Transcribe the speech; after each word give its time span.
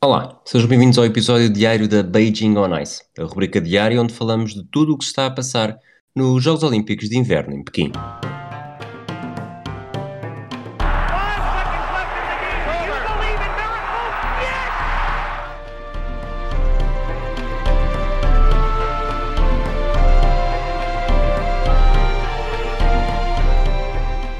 Olá, 0.00 0.40
sejam 0.44 0.68
bem-vindos 0.68 0.96
ao 0.96 1.04
episódio 1.04 1.50
diário 1.50 1.88
da 1.88 2.04
Beijing 2.04 2.56
on 2.56 2.78
Ice, 2.78 3.02
a 3.18 3.24
rubrica 3.24 3.60
diária 3.60 4.00
onde 4.00 4.14
falamos 4.14 4.54
de 4.54 4.62
tudo 4.62 4.94
o 4.94 4.96
que 4.96 5.02
está 5.02 5.26
a 5.26 5.30
passar 5.30 5.76
nos 6.14 6.40
Jogos 6.40 6.62
Olímpicos 6.62 7.08
de 7.08 7.18
Inverno 7.18 7.52
em 7.56 7.64
Pequim. 7.64 7.90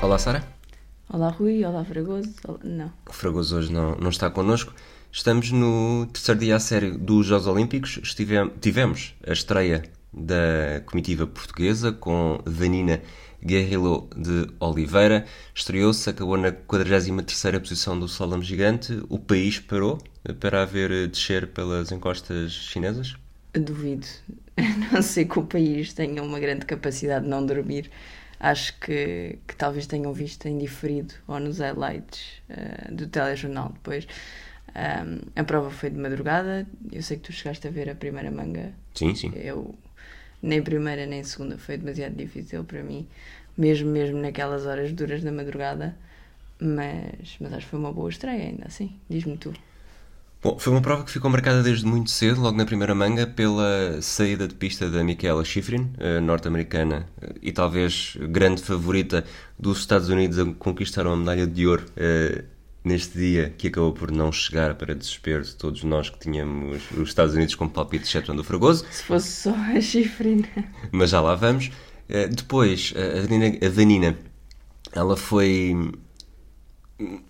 Olá, 0.00 0.18
Sara. 0.18 0.44
Olá 1.12 1.30
Rui, 1.30 1.64
olá 1.64 1.84
Fragoso. 1.84 2.32
Olá... 2.46 2.58
Não. 2.62 2.92
O 3.08 3.12
Fragoso 3.12 3.56
hoje 3.56 3.72
não, 3.72 3.96
não 3.96 4.10
está 4.10 4.30
connosco. 4.30 4.72
Estamos 5.10 5.50
no 5.50 6.06
terceiro 6.12 6.40
dia 6.40 6.56
a 6.56 6.60
sério 6.60 6.96
dos 6.98 7.26
Jogos 7.26 7.46
Olímpicos. 7.46 7.98
Estivemos, 8.02 8.52
tivemos 8.60 9.14
a 9.26 9.32
estreia 9.32 9.82
da 10.12 10.82
comitiva 10.84 11.26
portuguesa 11.26 11.92
com 11.92 12.40
Vanina 12.44 13.00
Guerrero 13.44 14.08
de 14.14 14.46
Oliveira. 14.60 15.24
Estreou-se, 15.54 16.10
acabou 16.10 16.36
na 16.36 16.52
43ª 16.52 17.58
posição 17.58 17.98
do 17.98 18.06
slalom 18.06 18.42
gigante. 18.42 19.02
O 19.08 19.18
país 19.18 19.58
parou 19.58 19.98
para 20.38 20.62
a 20.62 20.64
ver 20.66 21.08
descer 21.08 21.48
pelas 21.48 21.90
encostas 21.90 22.52
chinesas? 22.52 23.16
Duvido. 23.54 24.06
Não 24.92 25.00
sei 25.00 25.24
que 25.24 25.38
o 25.38 25.42
país 25.42 25.94
tenha 25.94 26.22
uma 26.22 26.38
grande 26.38 26.66
capacidade 26.66 27.24
de 27.24 27.30
não 27.30 27.44
dormir. 27.44 27.90
Acho 28.38 28.78
que, 28.78 29.38
que 29.48 29.56
talvez 29.56 29.86
tenham 29.86 30.12
visto 30.12 30.46
em 30.46 30.58
diferido 30.58 31.14
ou 31.26 31.40
nos 31.40 31.58
highlights 31.58 32.40
uh, 32.50 32.94
do 32.94 33.08
telejornal 33.08 33.70
depois 33.72 34.06
um, 34.78 35.18
a 35.34 35.44
prova 35.44 35.70
foi 35.70 35.90
de 35.90 35.98
madrugada. 35.98 36.66
Eu 36.92 37.02
sei 37.02 37.16
que 37.16 37.24
tu 37.24 37.32
chegaste 37.32 37.66
a 37.66 37.70
ver 37.70 37.90
a 37.90 37.94
primeira 37.94 38.30
manga. 38.30 38.72
Sim, 38.94 39.14
sim. 39.14 39.32
Eu, 39.34 39.74
nem 40.42 40.62
primeira 40.62 41.04
nem 41.06 41.24
segunda 41.24 41.58
foi 41.58 41.76
demasiado 41.76 42.14
difícil 42.14 42.64
para 42.64 42.82
mim, 42.82 43.06
mesmo 43.56 43.90
mesmo 43.90 44.20
naquelas 44.20 44.66
horas 44.66 44.92
duras 44.92 45.22
da 45.22 45.32
madrugada. 45.32 45.96
Mas, 46.60 47.36
mas 47.40 47.52
acho 47.52 47.66
que 47.66 47.70
foi 47.70 47.78
uma 47.78 47.92
boa 47.92 48.10
estreia, 48.10 48.44
ainda 48.44 48.66
assim. 48.66 48.96
Diz-me 49.08 49.36
tu. 49.36 49.52
Bom, 50.40 50.56
foi 50.56 50.72
uma 50.72 50.80
prova 50.80 51.04
que 51.04 51.10
ficou 51.10 51.28
marcada 51.28 51.64
desde 51.64 51.84
muito 51.84 52.10
cedo, 52.10 52.40
logo 52.40 52.56
na 52.56 52.64
primeira 52.64 52.94
manga, 52.94 53.26
pela 53.26 54.00
saída 54.00 54.46
de 54.46 54.54
pista 54.54 54.88
da 54.88 55.02
Michaela 55.02 55.44
Schifrin, 55.44 55.90
norte-americana 56.22 57.08
e 57.42 57.50
talvez 57.50 58.16
grande 58.30 58.62
favorita 58.62 59.24
dos 59.58 59.80
Estados 59.80 60.08
Unidos 60.08 60.38
a 60.38 60.44
conquistar 60.54 61.08
uma 61.08 61.16
medalha 61.16 61.44
de 61.44 61.66
ouro 61.66 61.84
eh, 61.96 62.44
neste 62.88 63.18
dia 63.18 63.54
que 63.56 63.68
acabou 63.68 63.92
por 63.92 64.10
não 64.10 64.32
chegar 64.32 64.74
para 64.74 64.94
desespero 64.94 65.44
de 65.44 65.54
todos 65.54 65.84
nós 65.84 66.10
que 66.10 66.18
tínhamos 66.18 66.82
os 66.92 67.08
Estados 67.08 67.34
Unidos 67.34 67.54
como 67.54 67.70
palpite, 67.70 68.04
exceto 68.04 68.34
do 68.34 68.42
Fragoso. 68.42 68.84
Se 68.90 69.04
fosse 69.04 69.30
só 69.30 69.54
a 69.54 69.80
chifrina. 69.80 70.48
Mas 70.90 71.10
já 71.10 71.20
lá 71.20 71.34
vamos. 71.34 71.70
Eh, 72.08 72.28
depois, 72.28 72.94
a 72.96 73.20
Vanina, 73.20 73.58
a 73.64 73.68
Vanina 73.68 74.18
ela 74.92 75.16
foi. 75.16 75.92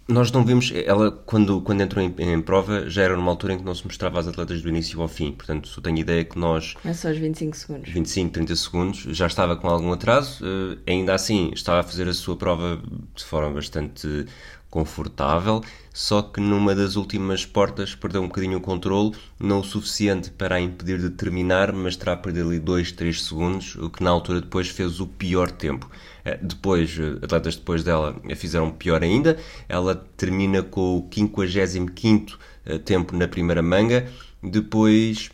Nós 0.09 0.33
não 0.33 0.45
vimos. 0.45 0.73
Ela, 0.87 1.11
quando, 1.11 1.61
quando 1.61 1.83
entrou 1.83 2.03
em, 2.03 2.15
em, 2.19 2.41
prova, 2.41 2.89
já 2.89 3.03
era 3.03 3.17
numa 3.17 3.31
altura 3.31 3.53
em 3.53 3.59
que 3.59 3.65
não 3.65 3.75
se 3.75 3.85
mostrava 3.85 4.19
as 4.19 4.27
atletas 4.27 4.63
do 4.63 4.69
início 4.69 5.03
ao 5.03 5.09
fim. 5.09 5.33
Portanto, 5.33 5.69
só 5.69 5.81
tenho 5.83 5.99
ideia 5.99 6.25
que 6.25 6.39
nós. 6.39 6.75
É 6.85 6.95
só 6.95 7.11
os 7.11 7.19
25 7.19 7.57
segundos. 7.57 7.93
25, 7.93 8.33
30 8.33 8.57
segundos. 8.57 8.99
Já 9.11 9.27
estava 9.27 9.57
com 9.57 9.69
algum 9.69 9.93
atraso. 9.93 10.43
Uh, 10.43 10.79
ainda 10.87 11.15
assim, 11.15 11.51
estava 11.53 11.81
a 11.81 11.83
fazer 11.83 12.09
a 12.09 12.15
sua 12.15 12.37
prova 12.37 12.81
de 13.15 13.25
forma 13.25 13.51
bastante 13.51 14.25
confortável, 14.71 15.63
só 15.93 16.23
que 16.23 16.41
numa 16.41 16.75
das 16.75 16.97
últimas 16.97 17.45
portas 17.47 17.95
perdeu 17.95 18.23
um 18.23 18.29
bocadinho 18.29 18.59
o 18.59 18.61
controle, 18.61 19.13
não 19.39 19.61
o 19.61 19.65
suficiente 19.65 20.31
para 20.31 20.57
a 20.57 20.61
impedir 20.61 20.99
de 20.99 21.11
terminar, 21.11 21.73
mas 21.73 21.97
terá 21.97 22.17
perdido 22.17 22.49
ali 22.49 22.59
2, 22.59 22.93
3 22.93 23.23
segundos, 23.23 23.75
o 23.77 23.91
que 23.91 24.03
na 24.03 24.11
altura 24.11 24.41
depois 24.41 24.69
fez 24.69 25.01
o 25.01 25.07
pior 25.07 25.51
tempo. 25.51 25.91
Eh, 26.25 26.39
depois, 26.43 26.97
eh, 26.99 27.25
atletas 27.25 27.57
depois 27.57 27.83
dela 27.83 28.15
fizeram 28.37 28.71
pior 28.71 29.03
ainda, 29.03 29.39
ela 29.69 29.95
termina 30.17 30.63
com 30.63 30.99
o 30.99 31.09
55 31.13 32.39
eh, 32.67 32.79
tempo 32.79 33.17
na 33.17 33.27
primeira 33.27 33.63
manga, 33.63 34.07
depois 34.43 35.31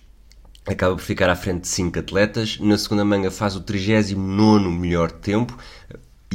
acaba 0.66 0.94
por 0.94 1.02
ficar 1.02 1.28
à 1.28 1.36
frente 1.36 1.62
de 1.62 1.68
5 1.68 1.98
atletas, 1.98 2.58
na 2.60 2.78
segunda 2.78 3.04
manga 3.04 3.30
faz 3.30 3.54
o 3.56 3.60
39 3.60 4.70
melhor 4.70 5.10
tempo, 5.10 5.58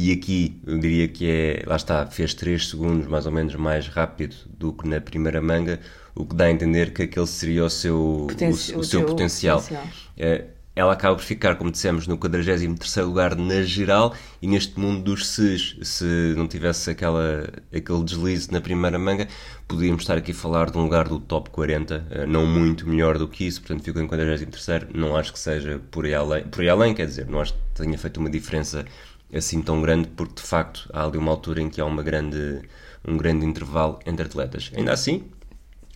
e 0.08 0.12
aqui 0.12 0.58
eu 0.66 0.78
diria 0.78 1.08
que 1.08 1.28
é, 1.28 1.62
lá 1.66 1.76
está, 1.76 2.06
fez 2.06 2.32
3 2.32 2.68
segundos 2.68 3.06
mais 3.06 3.26
ou 3.26 3.32
menos 3.32 3.54
mais 3.54 3.86
rápido 3.86 4.34
do 4.46 4.72
que 4.72 4.88
na 4.88 5.00
primeira 5.00 5.42
manga, 5.42 5.78
o 6.14 6.24
que 6.24 6.34
dá 6.34 6.46
a 6.46 6.50
entender 6.50 6.94
que 6.94 7.02
aquele 7.02 7.26
seria 7.26 7.64
o 7.64 7.70
seu, 7.70 7.96
o, 7.96 8.26
o, 8.26 8.84
seu 8.84 9.04
potencial. 9.04 9.60
potencial. 9.60 9.84
É, 10.16 10.44
ela 10.74 10.92
acaba 10.92 11.16
por 11.16 11.22
ficar, 11.22 11.56
como 11.56 11.70
dissemos, 11.70 12.06
no 12.06 12.16
43 12.16 12.96
lugar 13.04 13.36
na 13.36 13.62
geral 13.62 14.14
e 14.40 14.46
neste 14.46 14.78
mundo 14.78 15.02
dos 15.02 15.26
SES, 15.26 15.76
se 15.82 16.34
não 16.36 16.46
tivesse 16.46 16.90
aquela, 16.90 17.52
aquele 17.74 18.02
deslize 18.02 18.50
na 18.50 18.60
primeira 18.60 18.98
manga, 18.98 19.28
podíamos 19.68 20.02
estar 20.02 20.16
aqui 20.16 20.30
a 20.30 20.34
falar 20.34 20.70
de 20.70 20.78
um 20.78 20.82
lugar 20.84 21.08
do 21.08 21.18
top 21.18 21.50
40, 21.50 22.06
eh, 22.10 22.26
não 22.26 22.46
muito 22.46 22.88
melhor 22.88 23.18
do 23.18 23.28
que 23.28 23.46
isso, 23.46 23.60
portanto 23.60 23.82
ficou 23.84 24.00
em 24.00 24.06
43 24.06 24.86
não 24.94 25.16
acho 25.16 25.32
que 25.32 25.38
seja 25.38 25.80
por 25.90 26.06
aí 26.06 26.14
além, 26.14 26.44
por 26.44 26.62
aí 26.62 26.68
além 26.68 26.94
quer 26.94 27.06
dizer, 27.06 27.26
não 27.26 27.40
acho 27.40 27.52
que 27.52 27.58
tenha 27.74 27.98
feito 27.98 28.18
uma 28.18 28.30
diferença 28.30 28.84
assim 29.32 29.62
tão 29.62 29.80
grande, 29.80 30.08
porque 30.08 30.34
de 30.34 30.42
facto 30.42 30.88
há 30.92 31.04
ali 31.04 31.18
uma 31.18 31.30
altura 31.30 31.60
em 31.60 31.68
que 31.68 31.80
há 31.80 31.84
uma 31.84 32.02
grande, 32.02 32.62
um 33.06 33.16
grande 33.16 33.46
intervalo 33.46 33.98
entre 34.06 34.26
atletas. 34.26 34.70
Ainda 34.76 34.92
assim, 34.92 35.24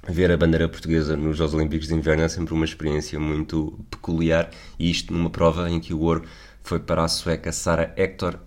ver 0.09 0.31
a 0.31 0.37
bandeira 0.37 0.69
portuguesa 0.69 1.17
nos 1.17 1.37
Jogos 1.37 1.55
Olímpicos 1.55 1.89
de 1.89 1.95
Inverno 1.95 2.22
é 2.22 2.28
sempre 2.28 2.55
uma 2.55 2.65
experiência 2.65 3.19
muito 3.19 3.78
peculiar, 3.91 4.50
e 4.78 4.91
isto 4.91 5.12
numa 5.12 5.31
prova 5.31 5.71
em 5.71 5.81
que 5.81 5.95
o 5.95 6.00
ouro 6.00 6.25
foi 6.62 6.81
para 6.81 7.05
a 7.05 7.09
sueca 7.09 7.53
Sara 7.53 7.93
Hector, 7.97 8.39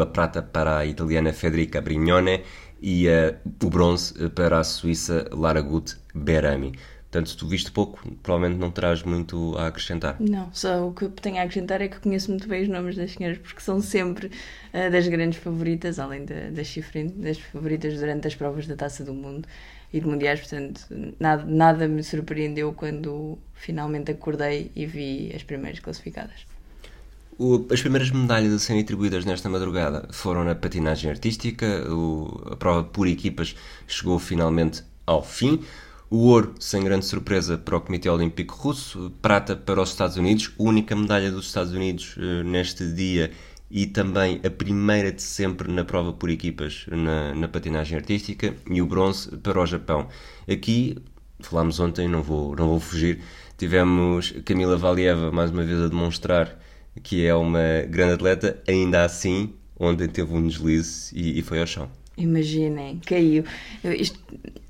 a 0.00 0.06
prata 0.06 0.42
para 0.42 0.78
a 0.78 0.86
italiana 0.86 1.32
Federica 1.32 1.80
Brignone 1.80 2.42
e 2.80 3.08
a, 3.08 3.34
o 3.64 3.70
bronze 3.70 4.28
para 4.30 4.58
a 4.58 4.64
suíça 4.64 5.28
Lara 5.32 5.62
Gut 5.62 5.96
Berami. 6.14 6.72
Portanto, 7.12 7.28
se 7.28 7.36
tu 7.36 7.46
viste 7.46 7.70
pouco, 7.70 8.00
provavelmente 8.22 8.58
não 8.58 8.70
terás 8.70 9.02
muito 9.02 9.54
a 9.58 9.66
acrescentar. 9.66 10.16
Não, 10.18 10.48
só 10.50 10.88
o 10.88 10.94
que 10.94 11.06
tenho 11.10 11.36
a 11.36 11.42
acrescentar 11.42 11.82
é 11.82 11.88
que 11.88 12.00
conheço 12.00 12.30
muito 12.30 12.48
bem 12.48 12.62
os 12.62 12.70
nomes 12.70 12.96
das 12.96 13.12
senhoras, 13.12 13.36
porque 13.36 13.60
são 13.60 13.82
sempre 13.82 14.28
uh, 14.28 14.90
das 14.90 15.06
grandes 15.08 15.38
favoritas, 15.38 15.98
além 15.98 16.24
da, 16.24 16.48
das 16.50 16.68
chifrines, 16.68 17.12
das 17.12 17.38
favoritas 17.38 18.00
durante 18.00 18.26
as 18.26 18.34
provas 18.34 18.66
da 18.66 18.76
Taça 18.76 19.04
do 19.04 19.12
Mundo 19.12 19.46
e 19.92 20.00
de 20.00 20.06
Mundiais, 20.06 20.40
portanto, 20.40 20.86
nada, 21.20 21.44
nada 21.44 21.86
me 21.86 22.02
surpreendeu 22.02 22.72
quando 22.72 23.38
finalmente 23.52 24.10
acordei 24.10 24.70
e 24.74 24.86
vi 24.86 25.32
as 25.36 25.42
primeiras 25.42 25.80
classificadas. 25.80 26.46
O, 27.38 27.66
as 27.70 27.82
primeiras 27.82 28.10
medalhas 28.10 28.54
a 28.54 28.58
serem 28.58 28.80
atribuídas 28.80 29.26
nesta 29.26 29.50
madrugada 29.50 30.08
foram 30.12 30.44
na 30.44 30.54
patinagem 30.54 31.10
artística, 31.10 31.86
o, 31.92 32.52
a 32.52 32.56
prova 32.56 32.84
por 32.84 33.06
equipas 33.06 33.54
chegou 33.86 34.18
finalmente 34.18 34.82
ao 35.06 35.22
fim. 35.22 35.62
O 36.14 36.26
ouro, 36.26 36.54
sem 36.60 36.84
grande 36.84 37.06
surpresa, 37.06 37.56
para 37.56 37.74
o 37.74 37.80
Comitê 37.80 38.06
Olímpico 38.10 38.54
Russo, 38.54 39.10
prata 39.22 39.56
para 39.56 39.80
os 39.80 39.88
Estados 39.88 40.18
Unidos, 40.18 40.52
única 40.58 40.94
medalha 40.94 41.30
dos 41.30 41.46
Estados 41.46 41.72
Unidos 41.72 42.18
uh, 42.18 42.44
neste 42.44 42.86
dia 42.92 43.30
e 43.70 43.86
também 43.86 44.38
a 44.44 44.50
primeira 44.50 45.10
de 45.10 45.22
sempre 45.22 45.72
na 45.72 45.86
prova 45.86 46.12
por 46.12 46.28
equipas 46.28 46.84
na, 46.90 47.34
na 47.34 47.48
patinagem 47.48 47.96
artística 47.96 48.54
e 48.68 48.82
o 48.82 48.86
bronze 48.86 49.34
para 49.38 49.58
o 49.58 49.64
Japão. 49.64 50.06
Aqui, 50.46 50.98
falámos 51.40 51.80
ontem, 51.80 52.06
não 52.08 52.22
vou, 52.22 52.54
não 52.54 52.68
vou 52.68 52.78
fugir, 52.78 53.22
tivemos 53.56 54.34
Camila 54.44 54.76
Valieva 54.76 55.32
mais 55.32 55.50
uma 55.50 55.64
vez 55.64 55.80
a 55.80 55.88
demonstrar 55.88 56.58
que 57.02 57.24
é 57.24 57.34
uma 57.34 57.86
grande 57.88 58.12
atleta, 58.12 58.62
ainda 58.68 59.02
assim, 59.02 59.54
ontem 59.80 60.06
teve 60.08 60.30
um 60.34 60.46
deslize 60.46 61.10
e, 61.18 61.38
e 61.38 61.42
foi 61.42 61.58
ao 61.58 61.66
chão. 61.66 62.01
Imaginem, 62.22 63.00
caiu. 63.04 63.44
Isto, 63.82 64.20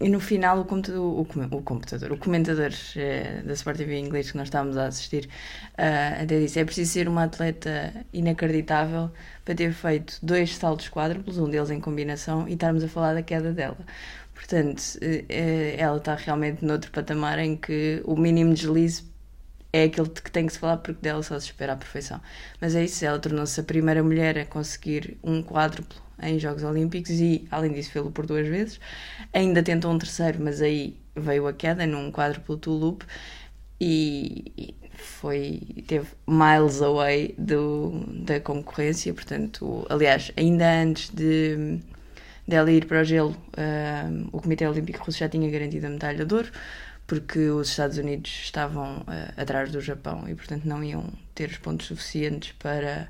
e 0.00 0.08
no 0.08 0.20
final 0.20 0.60
o 0.60 0.64
computador, 0.64 1.02
o, 1.02 1.20
o 1.56 1.62
computador, 1.62 2.10
o 2.10 2.16
comentador 2.16 2.72
eh, 2.96 3.42
da 3.44 3.52
Sport 3.52 3.76
TV 3.76 3.94
em 3.96 4.06
inglês 4.06 4.30
que 4.30 4.38
nós 4.38 4.46
estávamos 4.46 4.78
a 4.78 4.86
assistir 4.86 5.26
uh, 5.74 6.22
até 6.22 6.40
disse 6.40 6.58
é 6.58 6.64
preciso 6.64 6.92
ser 6.92 7.08
uma 7.08 7.24
atleta 7.24 7.92
inacreditável 8.10 9.10
para 9.44 9.54
ter 9.54 9.72
feito 9.74 10.18
dois 10.22 10.56
saltos 10.56 10.88
quádruplos, 10.88 11.36
um 11.36 11.50
deles 11.50 11.70
em 11.70 11.78
combinação, 11.78 12.48
e 12.48 12.54
estarmos 12.54 12.82
a 12.82 12.88
falar 12.88 13.12
da 13.12 13.22
queda 13.22 13.52
dela. 13.52 13.78
Portanto, 14.34 14.80
uh, 14.80 15.76
ela 15.76 15.98
está 15.98 16.14
realmente 16.14 16.64
noutro 16.64 16.90
patamar 16.90 17.38
em 17.38 17.54
que 17.54 18.00
o 18.06 18.16
mínimo 18.16 18.54
deslize 18.54 19.04
é 19.72 19.84
aquele 19.84 20.08
que 20.08 20.30
tem 20.30 20.46
que 20.46 20.52
se 20.54 20.58
falar 20.58 20.78
porque 20.78 21.00
dela 21.02 21.22
só 21.22 21.38
se 21.38 21.46
espera 21.46 21.74
a 21.74 21.76
perfeição. 21.76 22.20
Mas 22.60 22.74
é 22.74 22.84
isso, 22.84 23.04
ela 23.04 23.18
tornou-se 23.18 23.60
a 23.60 23.62
primeira 23.62 24.02
mulher 24.02 24.38
a 24.38 24.46
conseguir 24.46 25.18
um 25.22 25.42
quádruplo 25.42 26.00
em 26.22 26.38
Jogos 26.38 26.62
Olímpicos 26.62 27.10
e, 27.10 27.46
além 27.50 27.72
disso, 27.72 27.90
fê-lo 27.90 28.10
por 28.10 28.26
duas 28.26 28.46
vezes. 28.46 28.80
Ainda 29.32 29.62
tentou 29.62 29.90
um 29.90 29.98
terceiro, 29.98 30.38
mas 30.40 30.62
aí 30.62 30.96
veio 31.14 31.46
a 31.46 31.52
queda 31.52 31.86
num 31.86 32.10
quádruplo 32.10 32.56
to 32.56 32.70
loop 32.70 33.04
e, 33.80 34.74
foi 35.02 35.60
teve 35.86 36.06
miles 36.26 36.80
away 36.80 37.34
do, 37.36 38.04
da 38.24 38.40
concorrência, 38.40 39.12
portanto, 39.12 39.86
aliás, 39.90 40.32
ainda 40.36 40.82
antes 40.82 41.10
de 41.10 41.80
dela 42.46 42.70
ir 42.70 42.86
para 42.86 43.00
o 43.00 43.04
gelo, 43.04 43.36
um, 43.56 44.28
o 44.32 44.40
Comitê 44.40 44.66
Olímpico 44.66 45.04
Russo 45.04 45.18
já 45.18 45.28
tinha 45.28 45.50
garantido 45.50 45.86
a 45.86 45.90
medalha 45.90 46.24
de 46.24 46.34
ouro, 46.34 46.50
porque 47.06 47.38
os 47.48 47.70
Estados 47.70 47.98
Unidos 47.98 48.30
estavam 48.44 48.98
uh, 49.00 49.40
atrás 49.40 49.70
do 49.70 49.80
Japão 49.80 50.28
e, 50.28 50.34
portanto, 50.34 50.64
não 50.64 50.82
iam 50.82 51.04
ter 51.34 51.50
os 51.50 51.58
pontos 51.58 51.86
suficientes 51.86 52.52
para. 52.52 53.08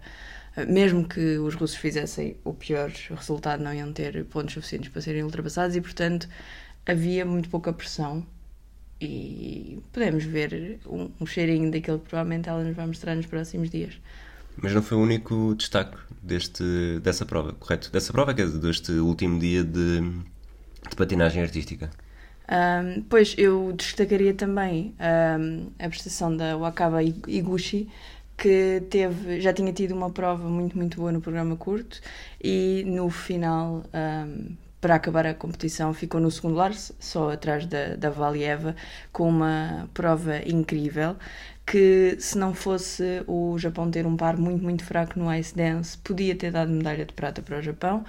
Mesmo 0.69 1.09
que 1.09 1.39
os 1.39 1.55
russos 1.55 1.77
fizessem 1.77 2.37
o 2.45 2.53
pior 2.53 2.91
resultado, 3.11 3.63
não 3.63 3.73
iam 3.73 3.93
ter 3.93 4.25
pontos 4.27 4.55
suficientes 4.55 4.91
para 4.91 5.01
serem 5.01 5.23
ultrapassados 5.23 5.75
e, 5.75 5.81
portanto, 5.81 6.29
havia 6.87 7.25
muito 7.25 7.49
pouca 7.49 7.73
pressão. 7.73 8.27
E 9.01 9.83
podemos 9.93 10.25
ver 10.25 10.79
um, 10.87 11.11
um 11.21 11.27
cheirinho 11.27 11.71
daquilo 11.71 11.99
que 11.99 12.09
provavelmente 12.09 12.49
ela 12.49 12.63
nos 12.63 12.77
vai 12.77 12.87
mostrar 12.87 13.15
nos 13.15 13.27
próximos 13.27 13.71
dias. 13.71 13.95
Mas 14.57 14.75
não 14.75 14.83
foi 14.83 14.99
o 14.99 15.01
único 15.01 15.55
destaque 15.55 15.97
deste, 16.23 17.01
dessa 17.03 17.25
prova, 17.25 17.55
correto? 17.55 17.91
Dessa 17.91 18.13
prova, 18.13 18.35
que 18.35 18.43
é 18.43 18.47
deste 18.47 18.93
último 18.93 19.41
dia 19.41 19.65
de, 19.65 20.01
de 20.01 20.97
patinagem 20.97 21.43
artística. 21.43 21.91
Um, 22.49 23.03
pois 23.09 23.35
eu 23.39 23.73
destacaria 23.73 24.35
também 24.35 24.95
um, 25.01 25.71
a 25.79 25.89
prestação 25.89 26.37
da 26.37 26.57
Wakaba 26.57 27.03
Iguchi, 27.03 27.89
que 28.43 28.83
teve, 28.91 29.41
já 29.41 29.53
tinha 29.53 29.73
tido 29.73 29.95
uma 29.95 30.11
prova 30.11 30.49
muito, 30.49 30.77
muito 30.77 30.97
boa 30.97 31.13
no 31.13 31.21
programa 31.21 31.55
curto 31.57 32.01
e 32.43 32.83
no 32.89 33.09
final, 33.09 33.85
um, 33.95 34.57
para 34.81 34.97
acabar 34.97 35.25
a 35.29 35.33
competição, 35.33 35.95
ficou 35.95 36.21
no 36.21 36.29
segundo 36.29 36.55
lugar, 36.55 36.75
só 36.75 37.31
atrás 37.31 37.67
da, 37.67 37.95
da 37.95 38.11
Valieva, 38.11 38.75
com 39.13 39.29
uma 39.29 39.89
prova 39.95 40.39
incrível 40.45 41.15
que 41.65 42.17
se 42.19 42.37
não 42.37 42.53
fosse 42.53 43.23
o 43.29 43.57
Japão 43.61 43.89
ter 43.89 44.05
um 44.05 44.17
par 44.17 44.37
muito, 44.37 44.65
muito 44.65 44.85
fraco 44.85 45.21
no 45.21 45.33
Ice 45.33 45.55
Dance, 45.55 45.97
podia 45.99 46.35
ter 46.35 46.51
dado 46.51 46.73
medalha 46.73 47.05
de 47.05 47.13
prata 47.13 47.41
para 47.43 47.61
o 47.61 47.63
Japão, 47.63 48.05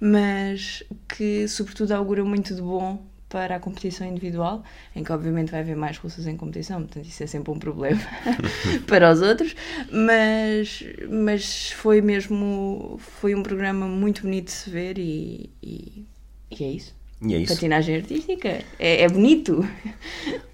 mas 0.00 0.82
que 1.08 1.46
sobretudo 1.46 1.92
augura 1.92 2.24
muito 2.24 2.56
de 2.56 2.60
bom 2.60 3.06
para 3.28 3.56
a 3.56 3.60
competição 3.60 4.06
individual, 4.06 4.62
em 4.94 5.02
que 5.02 5.12
obviamente 5.12 5.50
vai 5.50 5.60
haver 5.60 5.76
mais 5.76 5.98
russas 5.98 6.26
em 6.26 6.36
competição, 6.36 6.82
portanto 6.82 7.06
isso 7.06 7.22
é 7.22 7.26
sempre 7.26 7.50
um 7.50 7.58
problema 7.58 8.00
para 8.86 9.10
os 9.12 9.20
outros, 9.20 9.54
mas, 9.90 10.84
mas 11.10 11.72
foi 11.72 12.00
mesmo 12.00 12.98
foi 12.98 13.34
um 13.34 13.42
programa 13.42 13.86
muito 13.86 14.22
bonito 14.22 14.46
de 14.46 14.52
se 14.52 14.70
ver 14.70 14.98
e, 14.98 15.50
e, 15.62 16.06
e 16.50 16.64
é 16.64 16.68
isso. 16.68 16.94
E 17.22 17.34
é 17.34 17.38
isso. 17.38 17.54
Patinagem 17.54 17.96
artística. 17.96 18.62
É, 18.78 19.02
é, 19.02 19.08
bonito. 19.08 19.66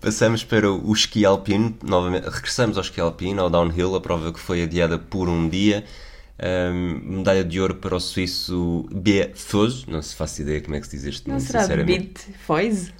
Passamos 0.00 0.44
para 0.44 0.70
o 0.70 0.92
esqui 0.92 1.24
alpino. 1.24 1.76
Novamente, 1.82 2.28
regressamos 2.28 2.76
ao 2.76 2.82
esqui 2.82 3.00
alpino, 3.00 3.42
ao 3.42 3.50
downhill, 3.50 3.96
a 3.96 4.00
prova 4.00 4.32
que 4.32 4.38
foi 4.38 4.62
adiada 4.62 4.96
por 4.96 5.28
um 5.28 5.48
dia. 5.48 5.84
Um, 6.42 7.18
medalha 7.18 7.44
de 7.44 7.60
ouro 7.60 7.76
para 7.76 7.94
o 7.94 8.00
suíço 8.00 8.86
B. 8.92 9.30
Foz. 9.34 9.86
Não 9.86 10.02
se 10.02 10.14
faço 10.14 10.42
ideia 10.42 10.60
como 10.60 10.74
é 10.74 10.80
que 10.80 10.88
se 10.88 10.96
diz 10.96 11.04
este 11.06 11.28
nome, 11.28 11.40
sinceramente. 11.40 12.32
Foz? 12.44 12.92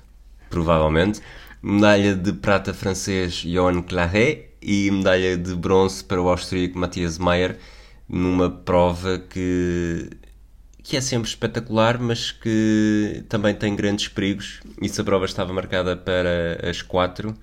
Provavelmente. 0.48 1.20
Medalha 1.60 2.14
de 2.14 2.32
prata 2.32 2.72
francês 2.72 3.34
Johan 3.44 3.82
Claret 3.82 4.50
e 4.60 4.90
medalha 4.90 5.36
de 5.36 5.54
bronze 5.54 6.02
para 6.04 6.20
o 6.20 6.28
austríaco 6.28 6.78
Matthias 6.78 7.18
Mayer 7.18 7.58
numa 8.08 8.50
prova 8.50 9.18
que 9.18 10.10
que 10.82 10.96
é 10.96 11.00
sempre 11.00 11.28
espetacular, 11.28 11.98
mas 11.98 12.32
que 12.32 13.24
também 13.28 13.54
tem 13.54 13.74
grandes 13.76 14.08
perigos. 14.08 14.60
E 14.80 14.88
se 14.88 15.00
a 15.00 15.04
prova 15.04 15.24
estava 15.24 15.52
marcada 15.52 15.96
para 15.96 16.58
as 16.68 16.82
4. 16.82 17.34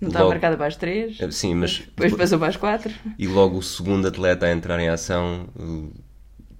Não 0.00 0.08
estava 0.08 0.28
marcada 0.28 0.56
para 0.56 0.66
as 0.66 0.76
3? 0.76 1.20
Eh, 1.20 1.30
sim, 1.30 1.54
mas. 1.54 1.78
Depois 1.78 2.14
passou 2.14 2.38
para 2.38 2.48
as 2.48 2.56
4. 2.56 2.92
E 3.18 3.26
logo 3.26 3.58
o 3.58 3.62
segundo 3.62 4.06
atleta 4.06 4.46
a 4.46 4.52
entrar 4.52 4.78
em 4.78 4.88
ação 4.88 5.48
eh, 5.58 5.98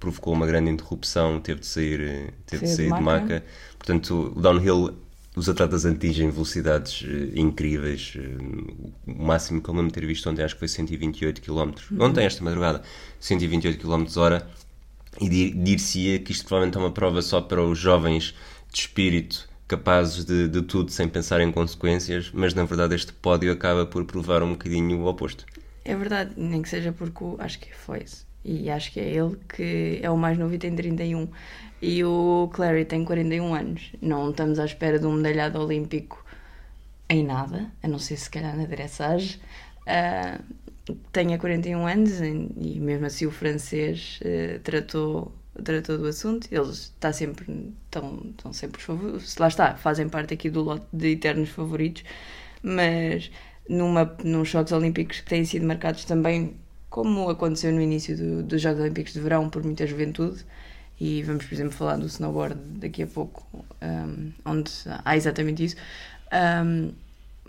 provocou 0.00 0.32
uma 0.32 0.46
grande 0.46 0.70
interrupção, 0.70 1.40
teve 1.40 1.60
de 1.60 1.66
sair, 1.66 2.00
eh, 2.00 2.30
teve 2.46 2.64
de, 2.64 2.70
sair 2.70 2.92
de, 2.92 3.00
maca. 3.00 3.40
de. 3.40 3.46
Portanto, 3.76 4.32
o 4.34 4.40
downhill, 4.40 4.96
os 5.36 5.48
atletas 5.48 5.84
atingem 5.84 6.30
velocidades 6.30 7.04
incríveis. 7.34 8.14
O 9.06 9.22
máximo 9.22 9.60
que 9.60 9.68
eu 9.68 9.74
lembro 9.74 9.88
de 9.88 9.94
ter 10.00 10.06
visto 10.06 10.28
ontem 10.30 10.42
acho 10.42 10.54
que 10.54 10.60
foi 10.60 10.68
128 10.68 11.42
km. 11.42 11.72
Uhum. 11.90 12.04
Ontem, 12.06 12.24
esta 12.24 12.42
madrugada, 12.42 12.82
128 13.20 13.78
km 13.78 14.06
hora 14.16 14.48
e 15.20 15.28
dir-se-ia 15.50 16.18
que 16.18 16.32
isto 16.32 16.46
provavelmente 16.46 16.76
é 16.76 16.80
uma 16.80 16.90
prova 16.90 17.22
só 17.22 17.40
para 17.40 17.62
os 17.62 17.78
jovens 17.78 18.34
de 18.72 18.80
espírito 18.80 19.45
capazes 19.66 20.24
de, 20.24 20.48
de 20.48 20.62
tudo 20.62 20.90
sem 20.90 21.08
pensar 21.08 21.40
em 21.40 21.50
consequências, 21.50 22.30
mas 22.32 22.54
na 22.54 22.64
verdade 22.64 22.94
este 22.94 23.12
pódio 23.12 23.52
acaba 23.52 23.84
por 23.84 24.04
provar 24.04 24.42
um 24.42 24.52
bocadinho 24.52 25.00
o 25.00 25.06
oposto. 25.06 25.44
É 25.84 25.94
verdade, 25.94 26.32
nem 26.36 26.62
que 26.62 26.68
seja 26.68 26.92
porque 26.92 27.24
acho 27.38 27.58
que 27.58 27.74
foi 27.74 28.02
isso. 28.02 28.26
E 28.44 28.70
acho 28.70 28.92
que 28.92 29.00
é 29.00 29.08
ele 29.08 29.36
que 29.48 29.98
é 30.02 30.10
o 30.10 30.16
mais 30.16 30.38
novo 30.38 30.54
e 30.54 30.58
tem 30.58 30.74
31. 30.74 31.28
E 31.82 32.04
o 32.04 32.48
Clary 32.52 32.84
tem 32.84 33.04
41 33.04 33.54
anos. 33.54 33.92
Não 34.00 34.30
estamos 34.30 34.58
à 34.58 34.64
espera 34.64 34.98
de 34.98 35.06
um 35.06 35.12
medalhado 35.12 35.60
olímpico 35.60 36.24
em 37.08 37.24
nada, 37.24 37.70
a 37.82 37.88
não 37.88 37.98
ser 37.98 38.16
se 38.16 38.30
calhar 38.30 38.56
na 38.56 38.64
dressage. 38.66 39.40
Uh, 39.82 40.94
tenha 41.12 41.38
41 41.38 41.86
anos 41.86 42.20
e 42.20 42.80
mesmo 42.80 43.06
assim 43.06 43.26
o 43.26 43.30
francês 43.30 44.20
uh, 44.22 44.60
tratou 44.60 45.32
tratou 45.62 45.99
do 45.99 46.06
assunto 46.06 46.49
eles 46.50 46.93
está 46.94 47.12
sempre 47.12 47.75
estão, 47.85 48.23
estão 48.31 48.53
sempre 48.53 48.81
favoritos 48.81 49.37
lá 49.37 49.49
está 49.49 49.75
fazem 49.76 50.08
parte 50.08 50.35
aqui 50.35 50.50
do 50.50 50.62
lote 50.62 50.87
de 50.93 51.12
eternos 51.12 51.50
favoritos 51.50 52.05
mas 52.62 53.31
numa 53.69 54.17
nos 54.23 54.49
Jogos 54.49 54.73
Olímpicos 54.73 55.20
que 55.20 55.29
têm 55.29 55.44
sido 55.44 55.67
marcados 55.67 56.05
também 56.05 56.55
como 56.88 57.29
aconteceu 57.29 57.73
no 57.73 57.81
início 57.81 58.17
do, 58.17 58.43
dos 58.43 58.62
Jogos 58.62 58.81
Olímpicos 58.81 59.12
de 59.12 59.20
Verão 59.20 59.49
por 59.49 59.62
muita 59.62 59.87
juventude 59.87 60.44
e 61.00 61.23
vamos 61.23 61.44
por 61.44 61.55
exemplo 61.55 61.73
falar 61.73 61.97
do 61.97 62.06
snowboard 62.06 62.58
daqui 62.79 63.03
a 63.03 63.06
pouco 63.06 63.47
um, 63.82 64.32
onde 64.44 64.70
há 65.05 65.17
exatamente 65.17 65.64
isso 65.64 65.76
um, 66.32 66.93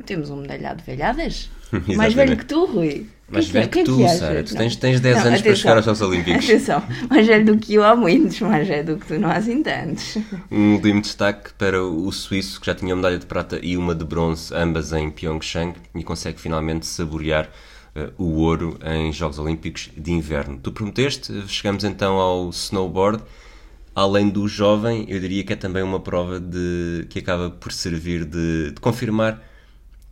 temos 0.05 0.29
um 0.29 0.37
medalhado 0.37 0.79
de 0.79 0.85
velhadas 0.85 1.49
mais 1.95 2.13
velho 2.13 2.37
que 2.37 2.45
tu, 2.45 2.65
Rui. 2.65 3.07
Mais 3.29 3.47
que 3.47 3.53
velho 3.53 3.65
é? 3.65 3.67
que, 3.67 3.79
que, 3.79 3.85
tu, 3.85 3.97
que 3.97 4.07
Sara. 4.07 4.43
Tu 4.43 4.55
tens, 4.55 4.75
tens 4.77 4.99
10 5.01 5.15
não, 5.15 5.21
anos 5.21 5.39
atenção, 5.39 5.43
para 5.43 5.55
chegar 5.55 5.75
aos 5.75 5.85
Jogos 5.85 6.01
Olímpicos. 6.01 6.45
Atenção, 6.45 6.83
mais 7.09 7.27
velho 7.27 7.45
do 7.45 7.57
que 7.57 7.73
eu 7.73 7.83
há 7.83 7.95
muitos, 7.95 8.39
mais 8.39 8.67
velho 8.67 8.85
do 8.85 8.97
que 8.97 9.07
tu 9.07 9.19
não 9.19 9.29
há 9.29 9.35
assim 9.35 9.61
tantos. 9.61 10.17
Um 10.49 10.75
último 10.75 11.01
destaque 11.01 11.51
para 11.53 11.83
o 11.83 12.09
suíço, 12.11 12.59
que 12.59 12.67
já 12.67 12.75
tinha 12.75 12.95
medalha 12.95 13.17
de 13.17 13.25
prata 13.25 13.59
e 13.61 13.75
uma 13.75 13.93
de 13.93 14.05
bronze, 14.05 14.53
ambas 14.55 14.93
em 14.93 15.09
Pyeongchang, 15.09 15.73
e 15.93 16.03
consegue 16.03 16.39
finalmente 16.39 16.85
saborear 16.85 17.49
uh, 17.95 18.11
o 18.17 18.39
ouro 18.39 18.79
em 18.85 19.11
Jogos 19.11 19.39
Olímpicos 19.39 19.89
de 19.95 20.11
Inverno. 20.11 20.57
Tu 20.63 20.71
prometeste, 20.71 21.33
chegamos 21.47 21.83
então 21.83 22.15
ao 22.15 22.49
snowboard. 22.49 23.21
Além 23.93 24.29
do 24.29 24.47
jovem, 24.47 25.05
eu 25.09 25.19
diria 25.19 25.43
que 25.43 25.51
é 25.51 25.55
também 25.55 25.81
uma 25.81 25.99
prova 25.99 26.39
de, 26.39 27.07
que 27.09 27.19
acaba 27.19 27.49
por 27.49 27.73
servir 27.73 28.23
de, 28.25 28.71
de 28.71 28.79
confirmar 28.79 29.41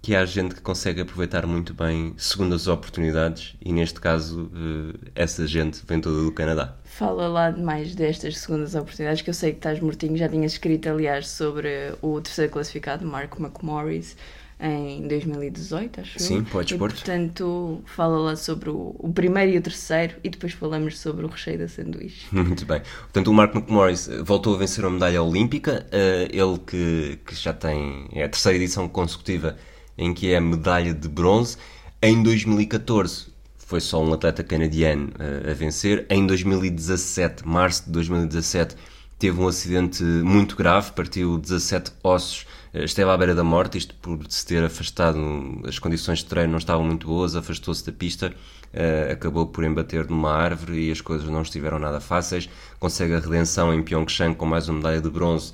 que 0.05 0.15
há 0.15 0.23
gente 0.23 0.53
que 0.53 0.61
consegue 0.61 1.01
aproveitar 1.01 1.47
muito 1.47 1.73
bem 1.73 2.13
segundo 2.15 2.53
as 2.53 2.67
oportunidades 2.67 3.55
e 3.59 3.73
neste 3.73 3.99
caso 3.99 4.51
eh, 4.53 5.09
essa 5.15 5.47
gente 5.47 5.81
vem 5.87 5.99
toda 5.99 6.21
do 6.21 6.31
Canadá. 6.31 6.75
Fala 6.83 7.27
lá 7.27 7.51
mais 7.51 7.95
destas 7.95 8.37
segundas 8.37 8.75
oportunidades 8.75 9.23
que 9.23 9.31
eu 9.31 9.33
sei 9.33 9.49
que 9.49 9.57
estás 9.57 9.79
mortinho, 9.79 10.15
já 10.15 10.29
tinhas 10.29 10.51
escrito 10.51 10.89
aliás 10.89 11.27
sobre 11.27 11.91
o 12.03 12.21
terceiro 12.21 12.51
classificado, 12.51 13.03
Mark 13.03 13.33
McMorris, 13.39 14.15
em 14.59 15.07
2018, 15.07 16.01
acho 16.01 16.19
Sim, 16.19 16.43
pode 16.43 16.73
expor. 16.73 16.91
Portanto, 16.91 17.81
fala 17.87 18.19
lá 18.19 18.35
sobre 18.35 18.69
o, 18.69 18.95
o, 18.99 19.11
primeiro 19.11 19.53
e 19.53 19.57
o 19.57 19.61
terceiro 19.61 20.17
e 20.23 20.29
depois 20.29 20.53
falamos 20.53 20.99
sobre 20.99 21.25
o 21.25 21.27
recheio 21.27 21.57
da 21.57 21.67
sanduíche. 21.67 22.27
Muito 22.31 22.63
bem. 22.63 22.83
Portanto, 23.01 23.27
o 23.29 23.33
Mark 23.33 23.55
McMorris 23.55 24.07
eh, 24.07 24.21
voltou 24.21 24.53
a 24.53 24.59
vencer 24.59 24.85
a 24.85 24.89
medalha 24.91 25.23
olímpica, 25.23 25.83
uh, 25.87 26.29
ele 26.31 26.59
que, 26.59 27.19
que 27.25 27.33
já 27.33 27.53
tem 27.53 28.07
é 28.13 28.23
a 28.23 28.29
terceira 28.29 28.59
edição 28.59 28.87
consecutiva 28.87 29.57
em 29.97 30.13
que 30.13 30.33
é 30.33 30.39
medalha 30.39 30.93
de 30.93 31.07
bronze. 31.07 31.57
Em 32.01 32.21
2014 32.21 33.35
foi 33.65 33.81
só 33.81 34.01
um 34.03 34.13
atleta 34.13 34.43
canadiano 34.43 35.09
uh, 35.19 35.49
a 35.49 35.53
vencer. 35.53 36.05
Em 36.09 36.25
2017, 36.25 37.47
março 37.47 37.85
de 37.85 37.91
2017, 37.91 38.75
teve 39.17 39.41
um 39.41 39.47
acidente 39.47 40.03
muito 40.03 40.55
grave, 40.55 40.91
partiu 40.91 41.37
17 41.39 41.91
ossos, 42.03 42.45
uh, 42.73 42.83
esteve 42.83 43.09
à 43.09 43.17
beira 43.17 43.33
da 43.33 43.43
morte, 43.43 43.79
isto 43.79 43.95
por 43.95 44.19
se 44.29 44.45
ter 44.45 44.63
afastado, 44.63 45.19
as 45.65 45.79
condições 45.79 46.19
de 46.19 46.25
treino 46.25 46.51
não 46.51 46.59
estavam 46.59 46.85
muito 46.85 47.07
boas, 47.07 47.35
afastou-se 47.35 47.83
da 47.83 47.91
pista, 47.91 48.31
uh, 48.71 49.11
acabou 49.11 49.47
por 49.47 49.63
embater 49.63 50.07
numa 50.07 50.31
árvore 50.31 50.87
e 50.87 50.91
as 50.91 51.01
coisas 51.01 51.27
não 51.27 51.41
estiveram 51.41 51.79
nada 51.79 51.99
fáceis. 51.99 52.47
Consegue 52.79 53.15
a 53.15 53.19
redenção 53.19 53.73
em 53.73 53.81
Pyeongchang 53.81 54.35
com 54.35 54.45
mais 54.45 54.69
uma 54.69 54.77
medalha 54.77 55.01
de 55.01 55.09
bronze, 55.09 55.53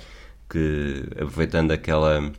que 0.50 1.06
aproveitando 1.12 1.70
aquela 1.70 2.30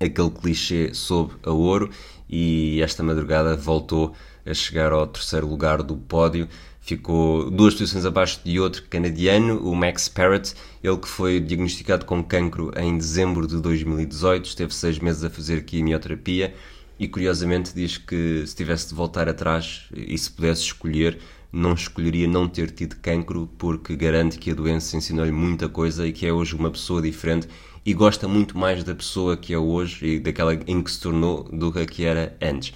aquele 0.00 0.30
clichê 0.30 0.92
sob 0.92 1.34
a 1.42 1.50
ouro 1.50 1.90
e 2.28 2.80
esta 2.82 3.02
madrugada 3.02 3.56
voltou 3.56 4.14
a 4.44 4.54
chegar 4.54 4.92
ao 4.92 5.06
terceiro 5.06 5.46
lugar 5.46 5.82
do 5.82 5.96
pódio. 5.96 6.48
Ficou 6.80 7.50
duas 7.50 7.74
posições 7.74 8.04
abaixo 8.04 8.40
de 8.44 8.60
outro 8.60 8.84
canadiano, 8.84 9.58
o 9.68 9.74
Max 9.74 10.08
Parrott, 10.08 10.54
ele 10.82 10.96
que 10.98 11.08
foi 11.08 11.40
diagnosticado 11.40 12.04
com 12.04 12.22
cancro 12.22 12.70
em 12.76 12.96
dezembro 12.96 13.46
de 13.46 13.60
2018, 13.60 14.44
esteve 14.44 14.72
seis 14.72 14.98
meses 15.00 15.24
a 15.24 15.30
fazer 15.30 15.64
quimioterapia 15.64 16.54
e 16.98 17.08
curiosamente 17.08 17.74
diz 17.74 17.98
que 17.98 18.44
se 18.46 18.54
tivesse 18.54 18.88
de 18.88 18.94
voltar 18.94 19.28
atrás 19.28 19.86
e 19.94 20.16
se 20.16 20.30
pudesse 20.30 20.62
escolher, 20.62 21.18
não 21.56 21.72
escolheria 21.72 22.28
não 22.28 22.46
ter 22.46 22.70
tido 22.70 22.96
cancro 22.96 23.48
porque 23.56 23.96
garante 23.96 24.38
que 24.38 24.50
a 24.50 24.54
doença 24.54 24.96
ensinou-lhe 24.96 25.32
muita 25.32 25.68
coisa 25.68 26.06
e 26.06 26.12
que 26.12 26.26
é 26.26 26.32
hoje 26.32 26.54
uma 26.54 26.70
pessoa 26.70 27.00
diferente 27.00 27.48
e 27.84 27.94
gosta 27.94 28.28
muito 28.28 28.58
mais 28.58 28.84
da 28.84 28.94
pessoa 28.94 29.36
que 29.36 29.54
é 29.54 29.58
hoje 29.58 30.06
e 30.06 30.20
daquela 30.20 30.52
em 30.54 30.82
que 30.82 30.90
se 30.90 31.00
tornou 31.00 31.44
do 31.44 31.72
que 31.86 32.04
era 32.04 32.36
antes. 32.42 32.74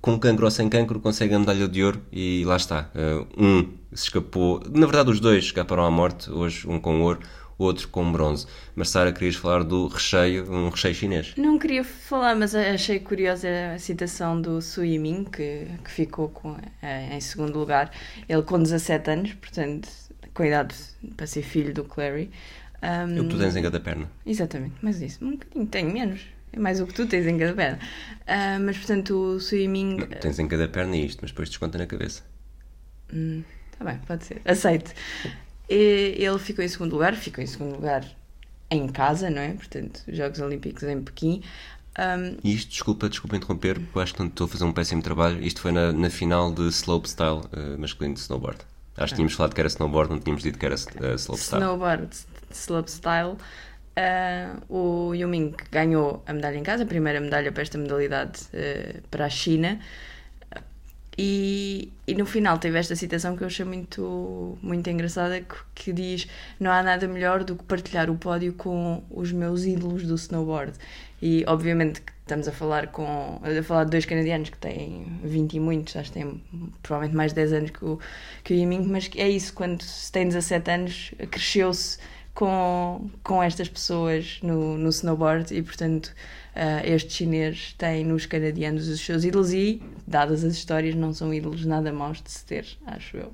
Com 0.00 0.18
cancro 0.18 0.46
ou 0.46 0.50
sem 0.50 0.68
cancro 0.68 1.00
consegue 1.00 1.34
a 1.34 1.38
medalha 1.38 1.68
de 1.68 1.82
ouro 1.84 2.00
e 2.10 2.44
lá 2.46 2.56
está. 2.56 2.90
Uh, 2.94 3.26
um 3.36 3.62
se 3.92 4.04
escapou, 4.04 4.62
na 4.70 4.86
verdade 4.86 5.10
os 5.10 5.20
dois 5.20 5.44
escaparam 5.44 5.84
à 5.84 5.90
morte, 5.90 6.30
hoje 6.30 6.66
um 6.66 6.78
com 6.80 7.02
ouro, 7.02 7.20
outro 7.58 7.88
com 7.88 8.10
bronze. 8.10 8.46
Mas 8.74 8.90
Sara, 8.90 9.12
querias 9.12 9.34
falar 9.34 9.64
do 9.64 9.88
recheio, 9.88 10.50
um 10.50 10.68
recheio 10.68 10.94
chinês? 10.94 11.34
Não 11.36 11.58
queria 11.58 11.82
falar, 11.82 12.36
mas 12.36 12.54
achei 12.54 13.00
curiosa 13.00 13.48
a 13.74 13.78
citação 13.78 14.40
do 14.40 14.62
Su 14.62 14.84
Yiming, 14.84 15.24
que, 15.24 15.66
que 15.84 15.90
ficou 15.90 16.28
com, 16.28 16.56
eh, 16.80 17.16
em 17.16 17.20
segundo 17.20 17.58
lugar. 17.58 17.90
Ele 18.28 18.42
com 18.42 18.62
17 18.62 19.10
anos, 19.10 19.32
portanto, 19.34 19.88
com 20.32 20.44
idade 20.44 20.74
para 21.16 21.26
ser 21.26 21.42
filho 21.42 21.74
do 21.74 21.84
Clary. 21.84 22.30
Um, 22.80 23.20
o 23.20 23.24
que 23.24 23.30
tu 23.30 23.38
tens 23.38 23.56
em 23.56 23.62
cada 23.62 23.80
perna. 23.80 24.08
Exatamente, 24.24 24.76
mas 24.80 25.02
isso, 25.02 25.24
um 25.24 25.32
bocadinho, 25.32 25.66
tenho 25.66 25.92
menos. 25.92 26.20
É 26.52 26.58
mais 26.58 26.80
o 26.80 26.86
que 26.86 26.94
tu 26.94 27.06
tens 27.06 27.26
em 27.26 27.36
cada 27.36 27.52
perna. 27.52 27.78
Uh, 28.22 28.64
mas, 28.64 28.78
portanto, 28.78 29.14
o 29.14 29.40
Su 29.40 29.56
Yiming... 29.56 29.96
Não, 29.96 30.06
tens 30.06 30.38
em 30.38 30.46
cada 30.46 30.68
perna 30.68 30.96
isto, 30.96 31.18
mas 31.20 31.30
depois 31.30 31.48
desconta 31.48 31.76
na 31.76 31.86
cabeça. 31.86 32.22
Hum, 33.12 33.42
tá 33.76 33.84
bem, 33.84 33.98
pode 34.06 34.24
ser. 34.24 34.40
Aceito. 34.44 34.92
E 35.68 36.16
ele 36.18 36.38
ficou 36.38 36.64
em 36.64 36.68
segundo 36.68 36.92
lugar, 36.92 37.14
ficou 37.14 37.42
em 37.44 37.46
segundo 37.46 37.74
lugar 37.74 38.04
em 38.70 38.86
casa, 38.88 39.30
não 39.30 39.40
é? 39.40 39.52
Portanto, 39.52 40.02
Jogos 40.08 40.40
Olímpicos 40.40 40.82
em 40.84 41.02
Pequim. 41.02 41.42
Um... 41.98 42.36
E 42.44 42.54
isto, 42.54 42.70
desculpa, 42.70 43.08
desculpa 43.08 43.36
interromper, 43.36 43.78
porque 43.80 43.98
acho 43.98 44.14
que 44.14 44.22
estou 44.22 44.46
a 44.46 44.48
fazer 44.48 44.64
um 44.64 44.72
péssimo 44.72 45.02
trabalho. 45.02 45.42
Isto 45.42 45.60
foi 45.60 45.72
na, 45.72 45.92
na 45.92 46.10
final 46.10 46.52
de 46.52 46.68
slopestyle 46.68 47.40
uh, 47.52 47.78
masculino 47.78 48.14
de 48.14 48.20
snowboard. 48.20 48.58
Acho 48.96 49.12
que 49.12 49.16
tínhamos 49.16 49.34
falado 49.34 49.54
que 49.54 49.60
era 49.60 49.68
snowboard, 49.68 50.10
não 50.10 50.20
tínhamos 50.20 50.42
dito 50.42 50.58
que 50.58 50.66
era 50.66 50.74
uh, 50.74 51.14
slopestyle. 51.14 51.62
Snowboard, 51.62 52.08
slopestyle. 52.50 53.36
Uh, 53.98 54.74
o 55.08 55.14
Yuming 55.14 55.54
ganhou 55.72 56.22
a 56.24 56.32
medalha 56.32 56.56
em 56.56 56.62
casa, 56.62 56.84
a 56.84 56.86
primeira 56.86 57.20
medalha 57.20 57.50
para 57.50 57.62
esta 57.62 57.76
modalidade 57.76 58.42
uh, 58.54 59.02
para 59.10 59.26
a 59.26 59.30
China. 59.30 59.80
E, 61.20 61.92
e 62.06 62.14
no 62.14 62.24
final 62.24 62.58
teve 62.58 62.78
esta 62.78 62.94
citação 62.94 63.36
que 63.36 63.42
eu 63.42 63.48
achei 63.48 63.64
muito, 63.64 64.56
muito 64.62 64.88
engraçada 64.88 65.40
que, 65.40 65.56
que 65.74 65.92
diz 65.92 66.28
não 66.60 66.70
há 66.70 66.80
nada 66.80 67.08
melhor 67.08 67.42
do 67.42 67.56
que 67.56 67.64
partilhar 67.64 68.08
o 68.08 68.16
pódio 68.16 68.52
com 68.52 69.02
os 69.10 69.32
meus 69.32 69.64
ídolos 69.64 70.04
do 70.04 70.14
snowboard. 70.14 70.74
E 71.20 71.44
obviamente 71.48 72.00
estamos 72.20 72.46
a 72.46 72.52
falar 72.52 72.88
com 72.88 73.40
a 73.42 73.62
falar 73.64 73.84
de 73.84 73.90
dois 73.90 74.04
canadianos 74.04 74.50
que 74.50 74.58
têm 74.58 75.18
20 75.24 75.54
e 75.54 75.60
muitos, 75.60 75.96
acho 75.96 76.12
que 76.12 76.20
têm 76.20 76.40
provavelmente 76.82 77.16
mais 77.16 77.32
de 77.32 77.36
10 77.36 77.52
anos 77.52 77.70
que 77.70 77.84
o, 77.84 77.98
que 78.44 78.54
o 78.54 78.56
Yiming, 78.56 78.84
mas 78.84 79.10
é 79.16 79.28
isso, 79.28 79.52
quando 79.52 79.82
se 79.82 80.12
tem 80.12 80.28
17 80.28 80.70
anos, 80.70 81.14
cresceu-se 81.32 81.98
com, 82.38 83.10
com 83.24 83.42
estas 83.42 83.68
pessoas 83.68 84.38
no, 84.44 84.78
no 84.78 84.90
snowboard 84.90 85.52
e 85.52 85.60
portanto 85.60 86.14
uh, 86.54 86.86
este 86.86 87.12
chinês 87.14 87.74
tem 87.76 88.04
nos 88.04 88.26
canadianos 88.26 88.86
os 88.86 89.00
seus 89.00 89.24
ídolos 89.24 89.52
e, 89.52 89.82
dadas 90.06 90.44
as 90.44 90.52
histórias, 90.52 90.94
não 90.94 91.12
são 91.12 91.34
ídolos 91.34 91.66
nada 91.66 91.92
maus 91.92 92.22
de 92.22 92.30
se 92.30 92.44
ter, 92.44 92.64
acho 92.86 93.16
eu. 93.16 93.32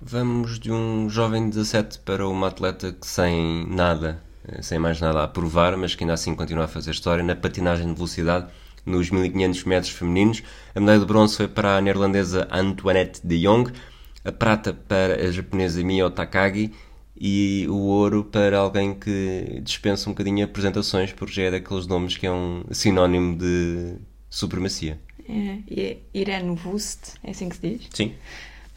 Vamos 0.00 0.58
de 0.58 0.72
um 0.72 1.10
jovem 1.10 1.50
de 1.50 1.56
17 1.56 1.98
para 1.98 2.26
uma 2.26 2.48
atleta 2.48 2.94
que 2.94 3.06
sem 3.06 3.66
nada, 3.68 4.22
eh, 4.48 4.62
sem 4.62 4.78
mais 4.78 4.98
nada 5.02 5.22
a 5.22 5.28
provar, 5.28 5.76
mas 5.76 5.94
que 5.94 6.02
ainda 6.02 6.14
assim 6.14 6.34
continua 6.34 6.64
a 6.64 6.68
fazer 6.68 6.92
história 6.92 7.22
na 7.22 7.36
patinagem 7.36 7.88
de 7.88 7.94
velocidade 7.94 8.46
nos 8.86 9.10
1500 9.10 9.64
metros 9.64 9.92
femininos. 9.92 10.42
A 10.74 10.80
medalha 10.80 11.00
de 11.00 11.04
bronze 11.04 11.36
foi 11.36 11.48
para 11.48 11.76
a 11.76 11.80
neerlandesa 11.82 12.48
Antoinette 12.50 13.20
de 13.22 13.42
Jong, 13.42 13.70
a 14.24 14.32
prata 14.32 14.72
para 14.72 15.16
a 15.16 15.30
japonesa 15.30 15.84
Mio 15.84 16.08
Takagi 16.08 16.72
e 17.16 17.66
o 17.68 17.76
ouro 17.76 18.24
para 18.24 18.58
alguém 18.58 18.94
que 18.94 19.60
dispensa 19.62 20.08
um 20.08 20.12
bocadinho 20.12 20.44
apresentações, 20.44 21.12
porque 21.12 21.34
já 21.34 21.42
é 21.44 21.50
daqueles 21.52 21.86
nomes 21.86 22.16
que 22.16 22.26
é 22.26 22.32
um 22.32 22.64
sinónimo 22.72 23.36
de 23.36 23.96
supremacia. 24.28 24.98
É, 25.28 25.58
é 25.70 25.96
Irene 26.12 26.58
Wust, 26.64 27.14
é 27.22 27.30
assim 27.30 27.48
que 27.48 27.56
se 27.56 27.62
diz? 27.62 27.88
Sim. 27.92 28.14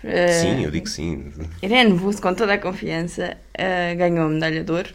Uh, 0.03 0.31
sim, 0.31 0.63
eu 0.63 0.69
digo 0.69 0.87
sim. 0.87 1.31
Irene 1.63 1.93
Wust, 1.93 2.21
com 2.21 2.33
toda 2.35 2.53
a 2.53 2.57
confiança, 2.59 3.37
uh, 3.57 3.97
ganhou 3.97 4.27
a 4.27 4.29
medalha 4.29 4.63
de 4.63 4.71
ouro 4.71 4.89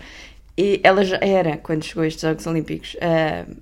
e 0.56 0.80
ela 0.84 1.04
já 1.04 1.18
era, 1.20 1.56
quando 1.56 1.84
chegou 1.84 2.04
a 2.04 2.06
estes 2.06 2.22
Jogos 2.22 2.46
Olímpicos, 2.46 2.94
uh, 2.94 3.56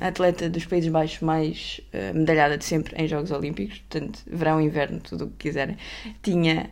a 0.00 0.08
atleta 0.08 0.50
dos 0.50 0.66
Países 0.66 0.90
Baixos 0.90 1.20
mais 1.20 1.80
medalhada 2.12 2.58
de 2.58 2.64
sempre 2.64 3.00
em 3.00 3.06
Jogos 3.06 3.30
Olímpicos, 3.30 3.78
portanto, 3.78 4.18
verão, 4.26 4.60
inverno, 4.60 5.00
tudo 5.00 5.26
o 5.26 5.28
que 5.28 5.48
quiserem. 5.48 5.76
Tinha. 6.20 6.68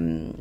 Um, 0.00 0.32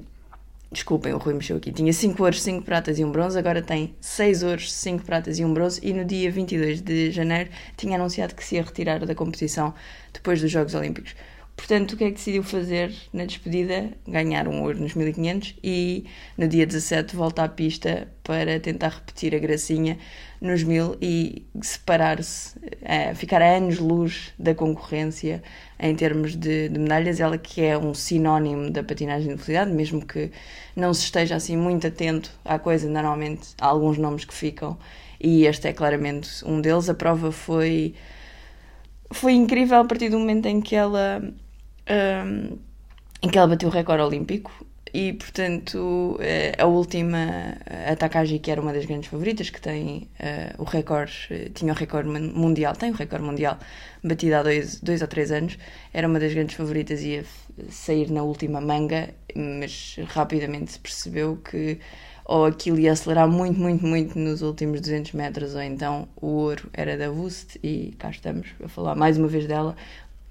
Desculpem, 0.73 1.13
o 1.13 1.19
Rui 1.19 1.35
mexeu 1.35 1.57
aqui. 1.57 1.71
Tinha 1.71 1.93
5 1.93 2.23
ouros, 2.23 2.41
5 2.41 2.63
pratas 2.63 2.97
e 2.97 3.05
um 3.05 3.11
bronze, 3.11 3.37
agora 3.37 3.61
tem 3.61 3.95
6 4.01 4.41
ouros, 4.41 4.73
5 4.73 5.05
pratas 5.05 5.37
e 5.37 5.45
um 5.45 5.53
bronze. 5.53 5.79
E 5.83 5.93
no 5.93 6.03
dia 6.03 6.31
22 6.31 6.81
de 6.81 7.11
janeiro 7.11 7.51
tinha 7.77 7.95
anunciado 7.95 8.33
que 8.33 8.43
se 8.43 8.55
ia 8.55 8.63
retirar 8.63 9.05
da 9.05 9.13
competição 9.13 9.73
depois 10.11 10.41
dos 10.41 10.49
Jogos 10.49 10.73
Olímpicos. 10.73 11.15
Portanto, 11.55 11.93
o 11.93 11.97
que 11.97 12.03
é 12.03 12.07
que 12.07 12.15
decidiu 12.15 12.43
fazer 12.43 12.91
na 13.13 13.25
despedida? 13.25 13.91
Ganhar 14.07 14.47
um 14.47 14.63
ouro 14.63 14.79
nos 14.79 14.95
1500 14.95 15.55
e 15.63 16.05
no 16.37 16.47
dia 16.47 16.65
17 16.65 17.15
volta 17.15 17.43
à 17.43 17.47
pista 17.47 18.07
para 18.23 18.59
tentar 18.59 18.89
repetir 18.89 19.35
a 19.35 19.39
gracinha 19.39 19.97
nos 20.41 20.63
1000 20.63 20.97
e 21.01 21.45
separar-se, 21.61 22.59
é, 22.81 23.13
ficar 23.13 23.41
a 23.41 23.55
anos-luz 23.55 24.33
da 24.37 24.53
concorrência 24.55 25.43
em 25.79 25.95
termos 25.95 26.35
de, 26.35 26.69
de, 26.69 26.79
medalhas. 26.79 27.19
Ela 27.19 27.37
que 27.37 27.61
é 27.61 27.77
um 27.77 27.93
sinónimo 27.93 28.71
da 28.71 28.83
patinagem 28.83 29.29
de 29.29 29.35
velocidade, 29.35 29.71
mesmo 29.71 30.05
que 30.05 30.31
não 30.75 30.93
se 30.93 31.03
esteja 31.03 31.35
assim 31.35 31.55
muito 31.55 31.85
atento 31.85 32.31
à 32.43 32.57
coisa, 32.57 32.89
normalmente 32.89 33.49
há 33.61 33.67
alguns 33.67 33.97
nomes 33.97 34.25
que 34.25 34.33
ficam 34.33 34.77
e 35.23 35.45
este 35.45 35.69
é 35.69 35.73
claramente 35.73 36.43
um 36.45 36.59
deles. 36.59 36.89
A 36.89 36.93
prova 36.93 37.31
foi 37.31 37.95
foi 39.13 39.33
incrível 39.33 39.79
a 39.79 39.85
partir 39.85 40.09
do 40.09 40.19
momento 40.19 40.45
em 40.47 40.61
que 40.61 40.75
ela 40.75 41.21
um, 41.23 42.57
em 43.21 43.29
que 43.29 43.37
ela 43.37 43.47
bateu 43.47 43.69
o 43.69 43.71
recorde 43.71 44.03
olímpico 44.03 44.51
e 44.93 45.13
portanto 45.13 46.17
eh, 46.21 46.53
a 46.57 46.65
última 46.65 47.57
a 47.89 47.95
Takagi 47.95 48.37
que 48.37 48.51
era 48.51 48.61
uma 48.61 48.71
das 48.71 48.85
grandes 48.85 49.09
favoritas 49.09 49.49
que 49.49 49.59
tem 49.59 50.07
uh, 50.19 50.61
o 50.61 50.65
recorde 50.65 51.27
eh, 51.31 51.49
tinha 51.51 51.73
o 51.73 51.75
recorde 51.75 52.09
mundial 52.09 52.75
tem 52.75 52.91
o 52.91 52.93
recorde 52.93 53.25
mundial 53.25 53.57
batido 54.03 54.35
há 54.35 54.43
dois, 54.43 54.79
dois 54.81 55.01
ou 55.01 55.07
três 55.07 55.31
anos 55.31 55.57
era 55.93 56.07
uma 56.07 56.19
das 56.19 56.31
grandes 56.31 56.55
favoritas 56.55 57.01
ia 57.01 57.25
sair 57.69 58.11
na 58.11 58.21
última 58.21 58.61
manga 58.61 59.09
mas 59.35 59.95
rapidamente 60.09 60.73
se 60.73 60.79
percebeu 60.79 61.37
que 61.37 61.79
ou 62.25 62.45
aquilo 62.45 62.79
ia 62.79 62.91
acelerar 62.91 63.27
muito, 63.27 63.59
muito, 63.59 63.85
muito 63.85 64.17
nos 64.17 64.41
últimos 64.41 64.79
200 64.81 65.13
metros, 65.13 65.55
ou 65.55 65.61
então 65.61 66.07
o 66.15 66.27
ouro 66.27 66.69
era 66.73 66.97
da 66.97 67.11
Wust, 67.11 67.59
e 67.63 67.93
cá 67.97 68.09
estamos 68.09 68.47
a 68.63 68.67
falar 68.67 68.95
mais 68.95 69.17
uma 69.17 69.27
vez 69.27 69.45
dela, 69.45 69.75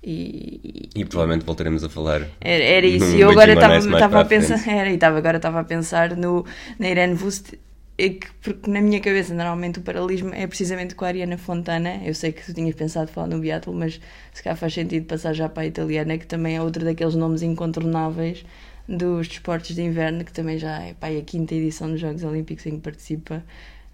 e, 0.04 0.88
e, 0.96 1.04
provavelmente 1.04 1.46
voltaremos 1.46 1.84
a 1.84 1.88
falar. 1.88 2.26
Era, 2.40 2.64
era 2.64 2.87
isso. 2.87 3.04
E 3.14 3.20
eu 3.20 3.30
agora 3.30 3.52
estava 3.52 4.20
a 4.20 4.25
pensar. 4.25 4.68
Era, 4.68 4.90
e 4.90 4.99
tava, 4.99 5.18
agora 5.18 5.37
estava 5.37 5.61
a 5.61 5.64
pensar 5.64 6.16
no, 6.16 6.44
na 6.76 6.90
Irene 6.90 7.16
Wust, 7.22 7.56
que, 7.96 8.26
porque 8.42 8.68
na 8.68 8.80
minha 8.80 9.00
cabeça 9.00 9.32
normalmente 9.32 9.78
o 9.78 9.82
paralelismo 9.82 10.34
é 10.34 10.44
precisamente 10.49 10.96
com 10.96 11.04
a 11.04 11.08
Ariana 11.08 11.38
Fontana. 11.38 12.00
Eu 12.04 12.14
sei 12.14 12.32
que 12.32 12.44
tu 12.44 12.52
tinhas 12.52 12.75
pensado 12.75 13.12
falar 13.12 13.28
no 13.28 13.38
biatlo, 13.38 13.72
mas 13.72 14.00
se 14.32 14.42
calhar 14.42 14.56
faz 14.56 14.75
sentido 14.75 15.06
passar 15.06 15.34
já 15.34 15.49
para 15.49 15.62
a 15.62 15.66
italiana, 15.66 16.18
que 16.18 16.26
também 16.26 16.56
é 16.56 16.62
outro 16.62 16.84
daqueles 16.84 17.14
nomes 17.14 17.42
incontornáveis 17.42 18.44
dos 18.89 19.29
desportos 19.29 19.75
de 19.75 19.83
inverno, 19.83 20.25
que 20.25 20.33
também 20.33 20.59
já 20.59 20.81
é 20.81 20.95
pá, 20.95 21.09
a 21.09 21.23
quinta 21.23 21.55
edição 21.55 21.91
dos 21.91 22.01
Jogos 22.01 22.23
Olímpicos 22.25 22.67
em 22.67 22.77
que 22.77 22.83
participa. 22.83 23.43